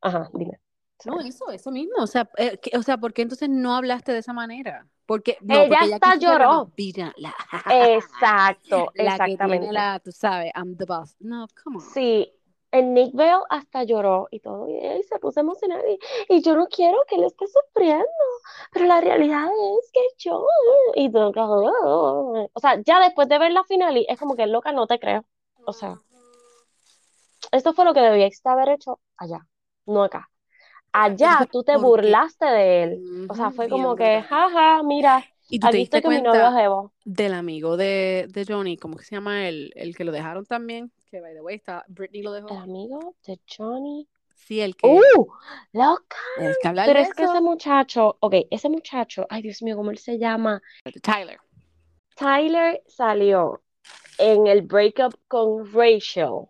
[0.00, 0.60] Ajá, dime.
[1.04, 1.94] No, eso, eso mismo.
[2.02, 4.86] O sea, eh, o sea, ¿por qué entonces no hablaste de esa manera?
[5.06, 6.70] Porque ella hasta lloró.
[7.70, 9.72] Exacto, la exactamente.
[9.72, 11.16] la, tú sabes, I'm the boss.
[11.20, 11.82] No, come on.
[11.82, 12.30] Sí,
[12.70, 15.82] el Nick Bell hasta lloró y todo, y, se puso emocionado
[16.28, 18.06] y, yo no quiero que él esté sufriendo,
[18.72, 20.46] pero la realidad es que yo,
[20.94, 24.72] y todo, o sea, ya después de ver la final, y es como que loca,
[24.72, 25.24] no te creo,
[25.64, 25.98] o sea,
[27.52, 29.46] esto fue lo que debía haber hecho allá,
[29.86, 30.30] no acá.
[30.92, 35.68] Allá tú te burlaste de él, o sea, fue como que, jaja, mira, ¿Y tú
[35.70, 36.52] te diste cuenta
[37.04, 39.72] del amigo de, de Johnny, ¿cómo se llama él?
[39.74, 42.48] El que lo dejaron también, que by the way está, Britney lo dejó.
[42.50, 44.06] El amigo de Johnny.
[44.34, 44.86] Sí, el que.
[44.86, 45.26] ¡Uh!
[45.72, 46.16] ¡Loca!
[46.62, 50.60] Pero es que ese muchacho, ok, ese muchacho, ay Dios mío, ¿cómo él se llama?
[51.02, 51.38] Tyler.
[52.14, 53.62] Tyler salió
[54.18, 56.48] en el breakup con Rachel.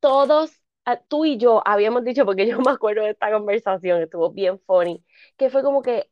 [0.00, 0.52] Todos,
[0.84, 4.58] ah, tú y yo habíamos dicho, porque yo me acuerdo de esta conversación, estuvo bien
[4.66, 5.04] funny,
[5.36, 6.10] que fue como que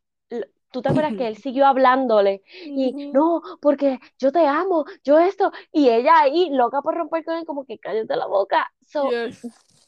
[0.73, 5.51] tú te acuerdas que él siguió hablándole y no, porque yo te amo, yo esto,
[5.71, 8.69] y ella ahí loca por romper con él como que cállate la boca.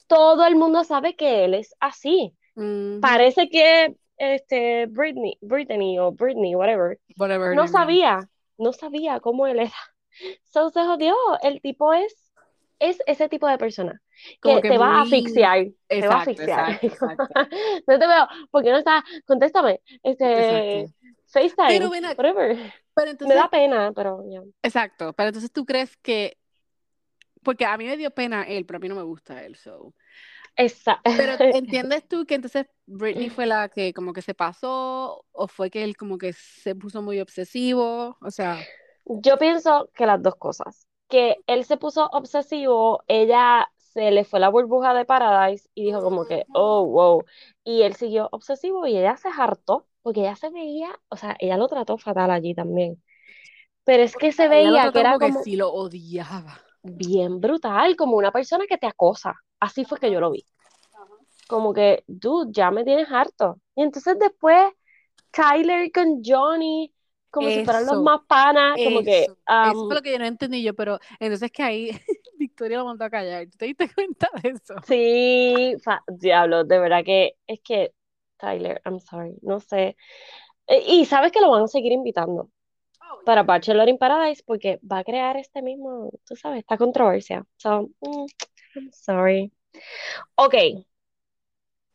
[0.08, 2.34] Todo el mundo sabe que él es así.
[3.02, 7.00] Parece que este Britney, Britney o Britney, whatever,
[7.56, 9.74] no sabía, no sabía cómo él era.
[10.46, 11.14] So se jodió,
[11.44, 12.25] el tipo es
[12.80, 14.02] es ese tipo de persona
[14.42, 15.68] que, te va a asfixiar.
[15.88, 16.80] te va a asfixiar.
[17.88, 20.88] no te veo, porque no está, contéstame, este,
[21.28, 22.74] FaceTime, whatever.
[23.22, 24.42] me da pena, pero ya.
[24.64, 26.38] Exacto, pero entonces tú crees que,
[27.44, 29.94] porque a mí me dio pena él, pero a mí no me gusta él, so.
[30.58, 31.12] Exacto.
[31.18, 35.70] Pero ¿entiendes tú que entonces Britney fue la que como que se pasó o fue
[35.70, 38.18] que él como que se puso muy obsesivo?
[38.22, 38.58] O sea...
[39.06, 40.85] Yo pienso que las dos cosas.
[41.08, 46.02] Que él se puso obsesivo, ella se le fue la burbuja de Paradise y dijo
[46.02, 47.24] como que, oh, wow.
[47.64, 51.58] Y él siguió obsesivo y ella se hartó porque ella se veía, o sea, ella
[51.58, 53.02] lo trató fatal allí también.
[53.86, 55.38] Pero es que se veía que era como...
[55.38, 56.60] Que sí lo odiaba.
[56.84, 59.36] Bien brutal, como una persona que te acosa.
[59.60, 60.46] Así fue que yo lo vi.
[61.48, 63.60] Como que, dude, ya me tienes harto.
[63.76, 64.72] Y entonces después,
[65.32, 66.94] Tyler con Johnny,
[67.36, 69.24] como si fueran los más panas, como que...
[69.24, 71.90] eso fue lo que yo no entendí yo, pero entonces que ahí
[72.40, 73.46] Victoria lo mandó a callar.
[73.48, 74.76] ¿Tú te diste cuenta de eso?
[74.88, 75.76] Sí,
[76.08, 77.94] diablo, de verdad que es que
[78.38, 79.98] Tyler, I'm sorry, no sé.
[80.68, 82.50] E, y sabes que lo van a seguir invitando
[83.02, 87.46] oh, para Bachelor in Paradise porque va a crear este mismo, tú sabes, esta controversia.
[87.58, 88.26] So, mm,
[88.76, 89.52] I'm sorry.
[90.36, 90.56] Ok,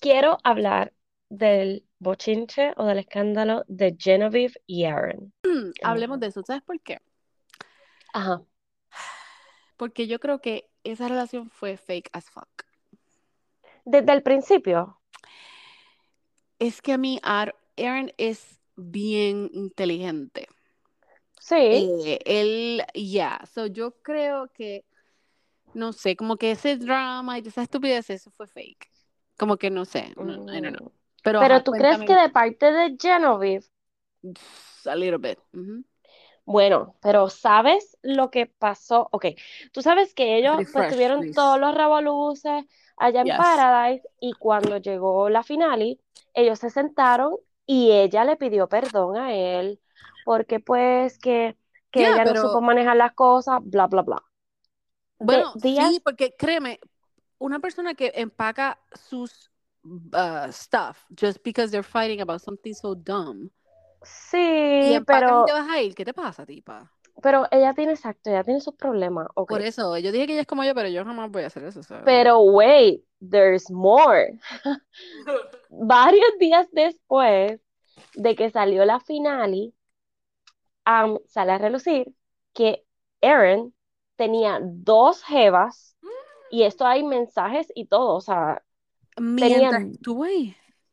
[0.00, 0.92] quiero hablar
[1.30, 5.32] del bochinche o del escándalo de Genevieve y Aaron.
[5.44, 6.98] Mm, hablemos de eso, ¿sabes por qué?
[8.12, 8.42] Ajá.
[9.76, 12.64] Porque yo creo que esa relación fue fake as fuck.
[13.84, 15.00] Desde el principio.
[16.58, 20.48] Es que a mí Aaron es bien inteligente.
[21.38, 21.56] Sí.
[21.56, 24.84] Eh, él, ya, so yo creo que
[25.74, 28.90] no sé, como que ese drama y esa estupidez, eso fue fake.
[29.38, 30.90] Como que no sé, no, mm.
[31.22, 33.66] Pero, Pero tú crees que de parte de Genevieve?
[34.86, 35.38] A little bit.
[36.44, 39.08] Bueno, pero ¿sabes lo que pasó?
[39.12, 39.26] Ok,
[39.72, 42.64] tú sabes que ellos pues, tuvieron todos los revoluces
[42.96, 46.00] allá en Paradise y cuando llegó la finale,
[46.34, 49.80] ellos se sentaron y ella le pidió perdón a él
[50.24, 51.56] porque pues que,
[51.90, 54.22] que ella no supo manejar las cosas, bla, bla, bla.
[55.18, 56.80] Bueno, sí, porque créeme,
[57.38, 59.50] una persona que empaca sus
[60.12, 63.50] uh, stuff just because they're fighting about something so dumb.
[64.02, 65.44] Sí, pero.
[65.46, 65.94] te vas a ir?
[65.94, 66.90] ¿Qué te pasa, tipa?
[67.22, 69.28] Pero ella tiene exacto, ella tiene sus problemas.
[69.34, 71.64] Por eso, yo dije que ella es como yo, pero yo jamás voy a hacer
[71.64, 71.80] eso.
[72.04, 74.38] Pero wait, there's more.
[75.68, 77.60] Varios días después
[78.14, 79.72] de que salió la finale,
[80.86, 82.14] um, sale a relucir
[82.54, 82.84] que
[83.20, 83.74] Aaron
[84.16, 85.96] tenía dos jevas
[86.50, 88.62] y esto hay mensajes y todo, o sea,
[89.20, 89.84] mientras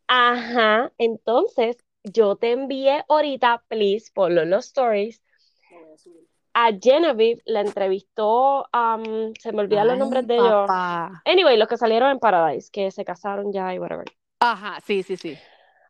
[0.07, 5.21] Ajá, entonces yo te envié ahorita, please, por los stories.
[6.53, 8.67] A Genevieve la entrevistó,
[9.39, 10.69] se me olvidan los nombres de ellos.
[11.25, 14.05] Anyway, los que salieron en Paradise, que se casaron ya y whatever.
[14.39, 15.37] Ajá, sí, sí, sí.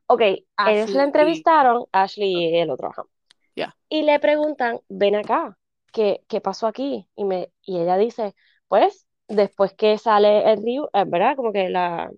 [0.07, 0.21] Ok,
[0.67, 3.03] ellos la entrevistaron, Ashley y el otro, ajá.
[3.89, 5.57] Y le preguntan, ven acá,
[5.93, 7.07] ¿qué, pasó aquí?
[7.15, 8.35] Y, me, y ella dice,
[8.67, 11.35] pues, después que sale el río, eh, ¿verdad?
[11.35, 12.11] Como que la,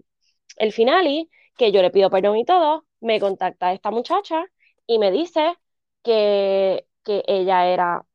[0.57, 4.45] el final y que yo le pido perdón y todo, me contacta esta muchacha
[4.87, 5.55] y me dice
[6.03, 8.05] que, que ella era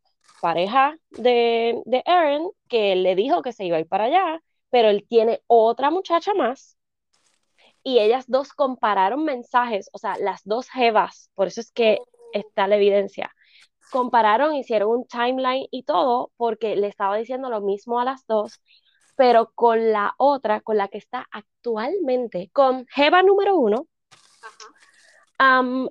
[0.41, 4.43] pareja de, de Aaron, que él le dijo que se iba a ir para allá,
[4.70, 6.76] pero él tiene otra muchacha más
[7.82, 11.99] y ellas dos compararon mensajes, o sea, las dos jevas, por eso es que
[12.32, 13.30] está la evidencia
[13.91, 18.61] compararon, hicieron un timeline y todo, porque le estaba diciendo lo mismo a las dos,
[19.17, 23.87] pero con la otra, con la que está actualmente, con Jeva número uno,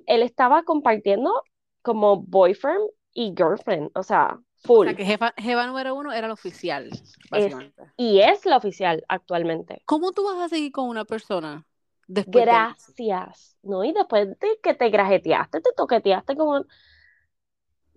[0.06, 1.42] él estaba compartiendo
[1.82, 4.86] como boyfriend y girlfriend, o sea, full.
[4.86, 6.90] O sea, que Jeva, número uno era la oficial,
[7.30, 7.82] básicamente.
[7.96, 9.82] y es la oficial actualmente.
[9.84, 11.66] ¿Cómo tú vas a seguir con una persona?
[12.06, 13.56] Después Gracias.
[13.62, 16.64] No, y después de que te grajeteaste, te toqueteaste como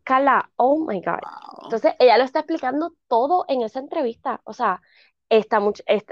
[0.03, 1.19] Carla, oh my God.
[1.63, 4.39] Entonces, ella lo está explicando todo en esa entrevista.
[4.45, 4.81] O sea,
[5.29, 5.61] esta,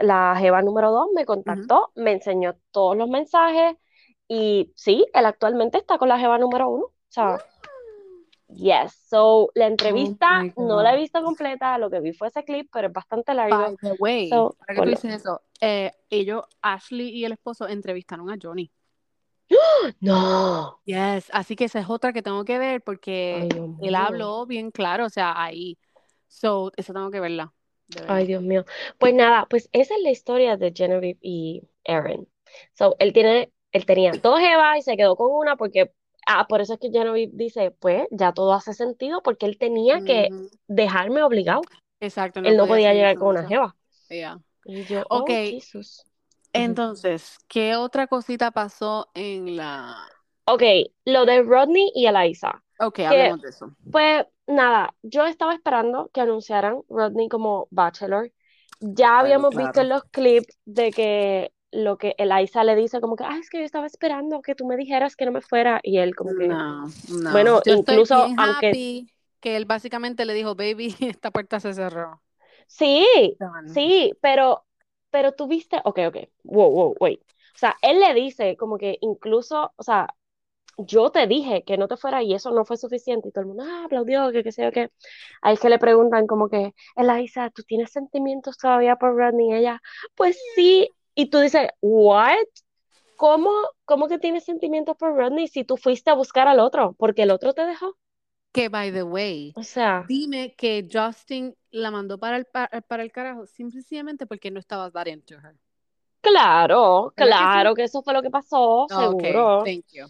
[0.01, 3.78] la Jeva número dos me contactó, me enseñó todos los mensajes
[4.28, 6.86] y sí, él actualmente está con la Jeva número uno.
[6.86, 7.38] O sea,
[8.47, 8.93] yes.
[9.09, 12.70] So, la entrevista oh no la he visto completa, lo que vi fue ese clip,
[12.72, 13.57] pero es bastante largo.
[13.57, 18.30] By the way, para que tú dices eso, eh, ellos, Ashley y el esposo, entrevistaron
[18.30, 18.72] a Johnny.
[19.99, 20.80] No.
[20.86, 23.47] Yes, así que esa es otra que tengo que ver porque
[23.80, 25.78] él habló bien claro, o sea, ahí.
[26.28, 27.53] So, esa tengo que verla.
[28.07, 28.65] Ay, Dios mío.
[28.97, 32.27] Pues nada, pues esa es la historia de Genevieve y Aaron.
[32.73, 35.91] So, él tiene, él tenía dos Eva y se quedó con una porque,
[36.27, 40.01] ah, por eso es que Genevieve dice, pues ya todo hace sentido porque él tenía
[40.01, 40.29] que
[40.67, 41.61] dejarme obligado.
[41.99, 42.41] Exacto.
[42.43, 43.75] él no podía llegar con una jeva.
[44.65, 45.29] Y yo, ok.
[45.29, 45.81] Oh,
[46.53, 49.95] Entonces, ¿qué otra cosita pasó en la...
[50.45, 50.61] Ok,
[51.05, 52.63] lo de Rodney y Eliza.
[52.79, 53.75] Ok, hablemos de eso.
[53.91, 58.31] Pues nada, yo estaba esperando que anunciaran Rodney como Bachelor.
[58.79, 63.23] Ya habíamos visto en los clips de que lo que Eliza le dice como que,
[63.25, 65.97] ay, es que yo estaba esperando que tú me dijeras que no me fuera y
[65.97, 67.31] él como que, no, no.
[67.31, 69.05] bueno, incluso aunque
[69.45, 72.21] que él básicamente le dijo, baby, esta puerta se cerró.
[72.67, 73.05] Sí,
[73.71, 74.65] sí, pero,
[75.11, 77.21] pero tú viste, ok, ok, wow, wow, wait.
[77.21, 80.07] O sea, él le dice como que incluso, o sea,
[80.78, 83.30] yo te dije que no te fuera y eso no fue suficiente.
[83.30, 84.91] Y todo el mundo, ah, aplaudió, que qué sé yo qué.
[85.41, 89.51] Ahí es que le preguntan como que, Eliza, ¿tú tienes sentimientos todavía por Rodney?
[89.51, 89.82] Y ella,
[90.15, 90.89] pues sí.
[91.15, 92.36] Y tú dices, ¿what?
[93.15, 93.51] ¿Cómo,
[93.86, 96.95] ¿Cómo que tienes sentimientos por Rodney si tú fuiste a buscar al otro?
[96.97, 97.97] Porque el otro te dejó.
[98.51, 103.11] Que, by the way, o sea, dime que Justin la mandó para el, para el
[103.11, 105.57] carajo simplemente porque no estabas that into her.
[106.26, 109.63] Claro, claro que, eso fue lo que pasó, seguro.
[109.63, 110.07] Thank you.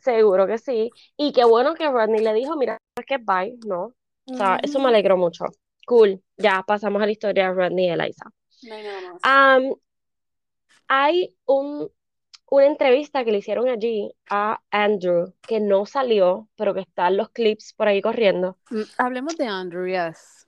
[0.00, 0.90] Seguro que sí.
[1.16, 3.92] Y qué bueno que Rodney le dijo, mira, es que bye, ¿no?
[4.24, 5.44] O sea, eso me alegró mucho.
[5.86, 6.22] Cool.
[6.38, 8.30] Ya pasamos a la historia de Rodney y Eliza.
[10.88, 11.90] hay un,
[12.50, 17.28] una entrevista que le hicieron allí a Andrew que no salió, pero que están los
[17.30, 18.56] clips por ahí corriendo.
[18.70, 20.47] Mm, hablemos de Andrew, yes.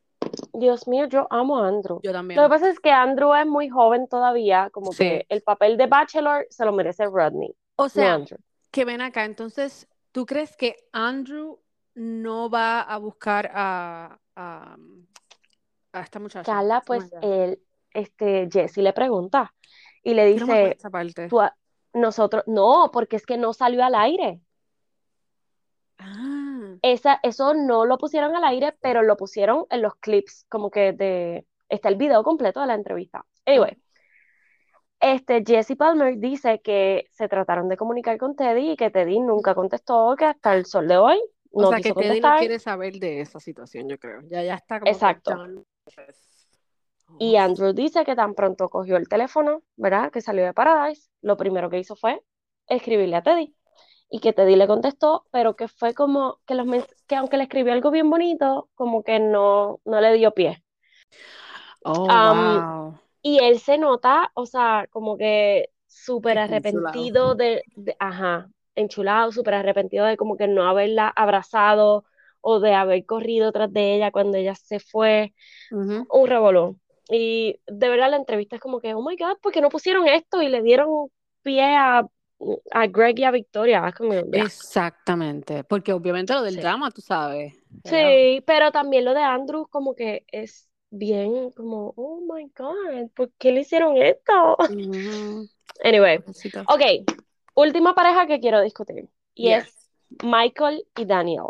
[0.52, 2.00] Dios mío, yo amo a Andrew.
[2.02, 2.40] Yo también.
[2.40, 5.86] Lo que pasa es que Andrew es muy joven todavía, como que el papel de
[5.86, 7.54] Bachelor se lo merece Rodney.
[7.76, 8.20] O sea,
[8.70, 11.58] que ven acá, entonces, ¿tú crees que Andrew
[11.94, 14.76] no va a buscar a, a,
[15.94, 16.52] esta muchacha?
[16.52, 17.58] Carla, pues él,
[17.92, 19.54] este, Jesse le pregunta
[20.02, 20.76] y le dice,
[21.92, 24.40] nosotros, no, porque es que no salió al aire.
[26.00, 26.40] Ah
[26.82, 30.92] esa, eso no lo pusieron al aire, pero lo pusieron en los clips, como que
[30.92, 33.24] de, está el video completo de la entrevista.
[33.46, 33.76] Anyway,
[35.00, 39.54] este, Jesse Palmer dice que se trataron de comunicar con Teddy y que Teddy nunca
[39.54, 41.20] contestó, que hasta el sol de hoy
[41.52, 44.20] no o sea, que Teddy no quiere saber de esa situación, yo creo.
[44.28, 45.36] Ya, ya está como Exacto.
[47.18, 50.12] Y Andrew dice que tan pronto cogió el teléfono, ¿verdad?
[50.12, 52.22] Que salió de Paradise, lo primero que hizo fue
[52.68, 53.52] escribirle a Teddy
[54.10, 56.66] y que Teddy le contestó, pero que fue como que, los
[57.06, 60.62] que aunque le escribió algo bien bonito, como que no, no le dio pie.
[61.84, 62.98] Oh, wow.
[63.22, 67.62] Y él se nota, o sea, como que súper arrepentido de,
[67.98, 72.04] ajá, enchulado, súper arrepentido de como que no haberla abrazado
[72.40, 75.34] o de haber corrido tras de ella cuando ella se fue.
[75.70, 76.80] Un revolón.
[77.08, 80.06] Y de verdad la entrevista es como que, oh my God, ¿por qué no pusieron
[80.08, 81.10] esto y le dieron
[81.42, 82.06] pie a
[82.70, 83.94] a Greg y a Victoria.
[84.32, 87.54] Exactamente, porque obviamente lo del drama, tú sabes.
[87.84, 93.30] Sí, pero también lo de Andrew como que es bien como, oh my God, ¿por
[93.38, 94.56] qué le hicieron esto?
[95.84, 96.18] Anyway,
[96.66, 96.82] ok,
[97.54, 99.88] última pareja que quiero discutir y es
[100.22, 101.44] Michael y Daniel.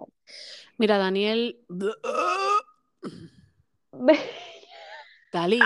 [0.77, 1.59] Mira, Daniel...
[5.33, 5.61] Dali.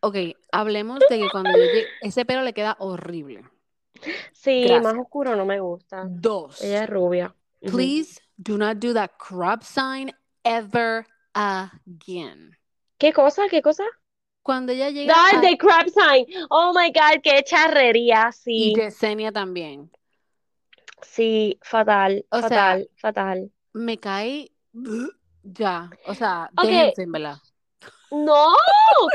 [0.00, 0.16] Ok,
[0.52, 3.44] hablemos de que cuando yo llegué, ese pelo le queda horrible.
[4.32, 6.04] Sí, más oscuro no me gusta.
[6.08, 6.62] Dos.
[6.62, 7.34] Ella es rubia.
[7.60, 10.12] Please do not do that crop sign
[10.44, 12.56] ever again.
[12.98, 13.48] ¿Qué cosa?
[13.50, 13.84] ¿Qué cosa?
[14.42, 15.12] Cuando ella llega.
[15.16, 16.26] ¡Ay, the crop sign!
[16.50, 18.72] Oh my god, qué charrería, sí.
[18.72, 19.90] Y Yesenia también.
[21.02, 23.50] Sí, fatal, fatal, fatal.
[23.72, 24.52] Me cae.
[25.42, 26.70] Ya, o sea, okay.
[26.70, 27.36] déjense, ¿verdad?
[28.10, 28.54] No,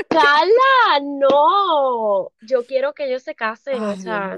[0.10, 2.32] Carla, no.
[2.42, 4.38] Yo quiero que ellos se casen, o sea,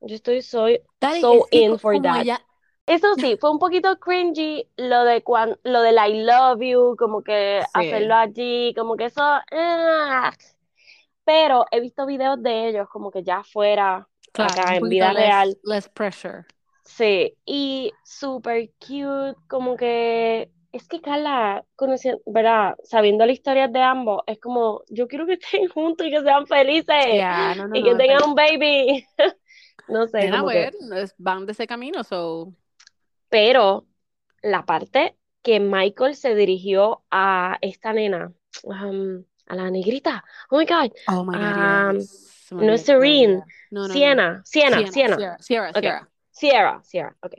[0.00, 0.80] yo estoy soy
[1.20, 2.40] so in for that.
[2.86, 7.22] Eso sí, fue un poquito cringy lo de cuando, lo del I love you, como
[7.22, 9.22] que hacerlo allí, como que eso.
[9.22, 10.32] Ah.
[11.24, 15.56] Pero he visto videos de ellos como que ya fuera acá en vida real.
[15.62, 16.44] Less pressure.
[16.84, 22.76] Sí, y super cute, como que es que Carla, conociendo, ¿verdad?
[22.82, 26.46] Sabiendo la historia de ambos, es como, yo quiero que estén juntos y que sean
[26.46, 27.06] felices
[27.74, 29.06] y que tengan un baby.
[29.88, 30.28] no sé.
[30.28, 30.74] A ver,
[31.18, 32.52] van de ese camino, so.
[33.28, 33.86] Pero
[34.42, 38.32] la parte que Michael se dirigió a esta nena,
[38.64, 42.02] um, a la negrita, oh my God, oh my God
[42.52, 43.42] um, no es Serene,
[43.90, 47.32] Siena, Siena, Siena, Sierra, Sierra, Sierra, Sierra, ok.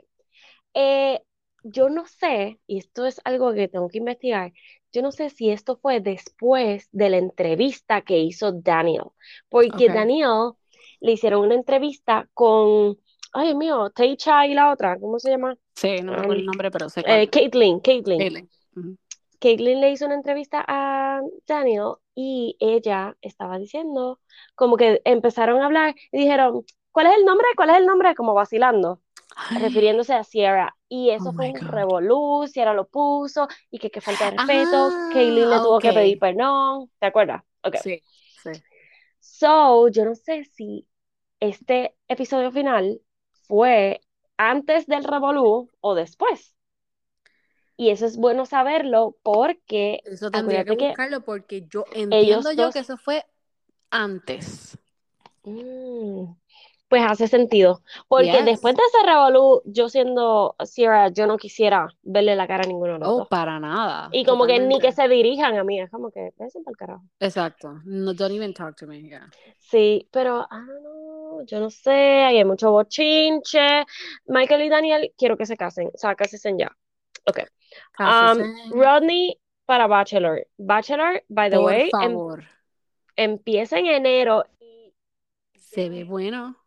[0.74, 1.20] Eh,
[1.64, 4.52] yo no sé, y esto es algo que tengo que investigar,
[4.92, 9.06] yo no sé si esto fue después de la entrevista que hizo Daniel,
[9.48, 10.52] porque Daniel
[11.00, 12.96] le hicieron una entrevista con,
[13.32, 15.56] ay Dios mío, Teicha y la otra, ¿cómo se llama?
[15.74, 17.02] Sí, no me acuerdo el nombre, pero sé.
[17.06, 18.48] Eh, Caitlyn, Caitlyn.
[19.40, 24.20] Caitlyn le hizo una entrevista a Daniel y ella estaba diciendo,
[24.54, 27.46] como que empezaron a hablar y dijeron, ¿cuál es el nombre?
[27.56, 28.14] ¿Cuál es el nombre?
[28.14, 29.00] Como vacilando,
[29.60, 30.76] refiriéndose a Sierra.
[30.88, 34.90] Y eso oh fue un revolú, Sierra lo puso y que, qué falta de respeto,
[34.92, 37.42] ah, Caitlyn le tuvo que pedir perdón, ¿te acuerdas?
[37.62, 37.80] Okay.
[37.80, 38.02] Sí,
[38.42, 38.62] sí.
[39.20, 40.86] So, yo no sé si
[41.40, 43.00] este episodio final
[43.48, 44.00] fue
[44.36, 46.54] antes del revolú o después.
[47.76, 50.00] Y eso es bueno saberlo porque...
[50.04, 53.24] Eso tendría que buscarlo porque yo entiendo yo que eso fue
[53.90, 54.78] antes.
[55.42, 56.32] Mm,
[56.94, 57.82] pues hace sentido.
[58.06, 62.68] Porque después de ese revolú, yo siendo Sierra, yo no quisiera verle la cara a
[62.68, 64.10] ninguno de los oh, para nada.
[64.12, 67.02] Y como que ni que se dirijan a mí, es como que, ese el carajo.
[67.18, 67.80] Exacto.
[67.84, 69.10] No, don't even talk to me.
[69.58, 73.84] Sí, pero, ah, no, yo no sé, hay mucho bochinche.
[74.26, 76.70] Michael y Daniel, quiero que se casen, o sea, que se casen ya.
[77.26, 77.40] Ok.
[77.98, 79.36] Um, Rodney
[79.66, 80.46] para Bachelor.
[80.58, 82.16] Bachelor, by the way, em,
[83.16, 84.44] empieza en enero.
[85.56, 86.63] Se ve bueno.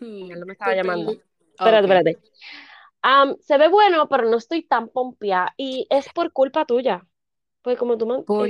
[0.00, 1.12] Él me estaba llamando.
[1.12, 2.18] Espérate, espérate.
[3.04, 7.06] Um, se ve bueno, pero no estoy tan pompia y es por culpa tuya.
[7.62, 8.22] Pues como tú me...
[8.22, 8.48] ¿Por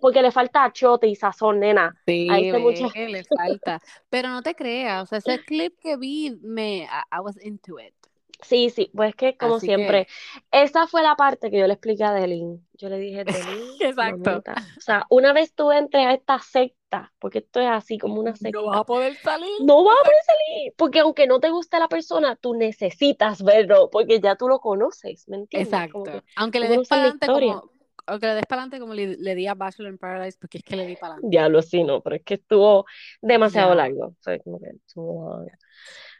[0.00, 1.96] porque le falta chote y sazón, nena.
[2.06, 3.80] Sí, le falta.
[4.08, 7.94] Pero no te creas, o sea, ese clip que vi, me, I was into it.
[8.42, 10.06] Sí, sí, pues que como siempre,
[10.50, 12.66] esa fue la parte que yo le expliqué a Delin.
[12.74, 14.42] Yo le dije, Delin, exacto.
[14.78, 16.76] O sea, una vez tú entres a esta secta,
[17.18, 18.58] porque esto es así como una secta.
[18.58, 19.48] No vas a poder salir.
[19.62, 23.90] No vas a poder salir, porque aunque no te guste la persona, tú necesitas verlo,
[23.90, 25.72] porque ya tú lo conoces, ¿me entiendes?
[25.72, 26.04] Exacto.
[26.36, 27.70] aunque le des para adelante como,
[28.06, 30.76] aunque le des para adelante como le, di a Bachelor in Paradise, porque es que
[30.76, 31.28] le di para adelante.
[31.30, 32.84] Diablo, sí, no, pero es que estuvo
[33.20, 34.06] demasiado largo.
[34.06, 35.46] O sea, como que estuvo...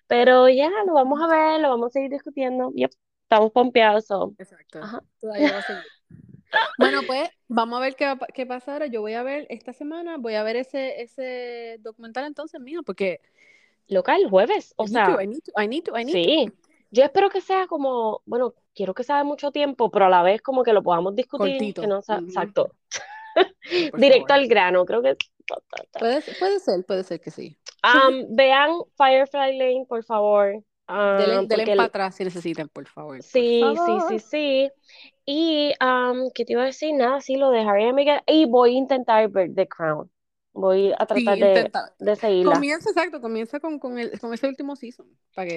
[0.06, 2.72] Pero ya, lo vamos a ver, lo vamos a seguir discutiendo.
[2.74, 2.90] Yep,
[3.22, 4.04] estamos pompeados.
[4.38, 4.80] Exacto.
[5.20, 5.82] Todavía va a seguir.
[6.78, 8.86] Bueno, pues vamos a ver qué, qué pasa ahora.
[8.86, 13.20] Yo voy a ver esta semana, voy a ver ese, ese documental entonces mío, porque...
[13.88, 15.16] Local, jueves, o sea...
[15.20, 16.52] I need to, I need to, I need sí.
[16.92, 20.22] Yo espero que sea como, bueno, quiero que sea de mucho tiempo, pero a la
[20.22, 21.74] vez como que lo podamos discutir.
[21.74, 22.74] Que no Exacto.
[23.96, 25.16] Directo al grano, creo que...
[25.98, 27.56] Puede, puede ser, puede ser que sí.
[27.82, 30.62] Um, vean Firefly Lane, por favor.
[30.90, 33.22] Um, denle, para atrás si necesitan, por favor.
[33.22, 34.70] Sí, sí, sí, sí.
[35.24, 36.92] Y, um, ¿qué te iba a decir?
[36.94, 38.20] Nada, sí, lo de Harry y Miguel.
[38.26, 40.10] Y voy a intentar ver The Crown.
[40.52, 41.70] Voy a tratar de,
[42.00, 42.54] de, seguirla.
[42.54, 45.06] Comienza, exacto, comienza con, con, el, con ese último season.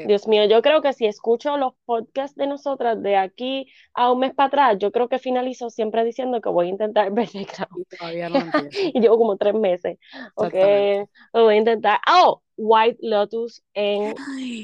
[0.06, 3.66] Dios mío, yo creo que si escucho los podcasts de nosotras de aquí
[3.96, 7.12] a un mes para atrás, yo creo que finalizo siempre diciendo que voy a intentar
[7.12, 7.86] ver The Crown.
[7.92, 8.38] Y todavía no
[8.94, 9.98] y llevo como tres meses.
[10.36, 10.54] Ok,
[11.34, 12.00] lo voy a intentar.
[12.08, 12.44] ¡Oh!
[12.58, 14.16] White Lotus en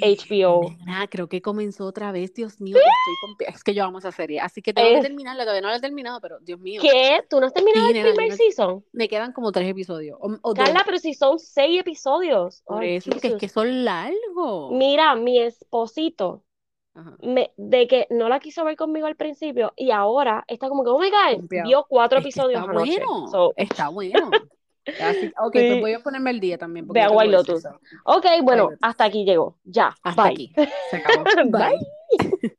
[0.02, 0.76] HBO.
[1.10, 4.62] creo que comenzó otra vez, Dios mío, estoy es que yo amo esa serie, así
[4.62, 6.82] que tengo que terminarla, todavía no la he terminado, pero Dios mío.
[6.82, 7.24] ¿Qué?
[7.30, 8.84] ¿Tú no has terminado el primer season?
[8.92, 10.18] Me quedan como tres episodios.
[10.22, 12.62] O, Carla, pero si son seis episodios.
[12.66, 14.72] Por eso, porque es que son largos.
[14.72, 16.44] Mira, mi esposito,
[17.22, 20.90] Me, de que no la quiso ver conmigo al principio y ahora está como que,
[20.90, 24.32] oh my god, vio cuatro episodios está Bueno, está bueno.
[25.40, 26.88] Ok, pues voy a ponerme el día también.
[26.88, 27.66] Ve a White Lotus.
[28.06, 29.58] Ok, bueno, hasta aquí llegó.
[29.64, 29.96] Ya.
[30.04, 30.52] Hasta aquí.
[30.90, 31.24] Se acabó.
[31.50, 32.56] Bye.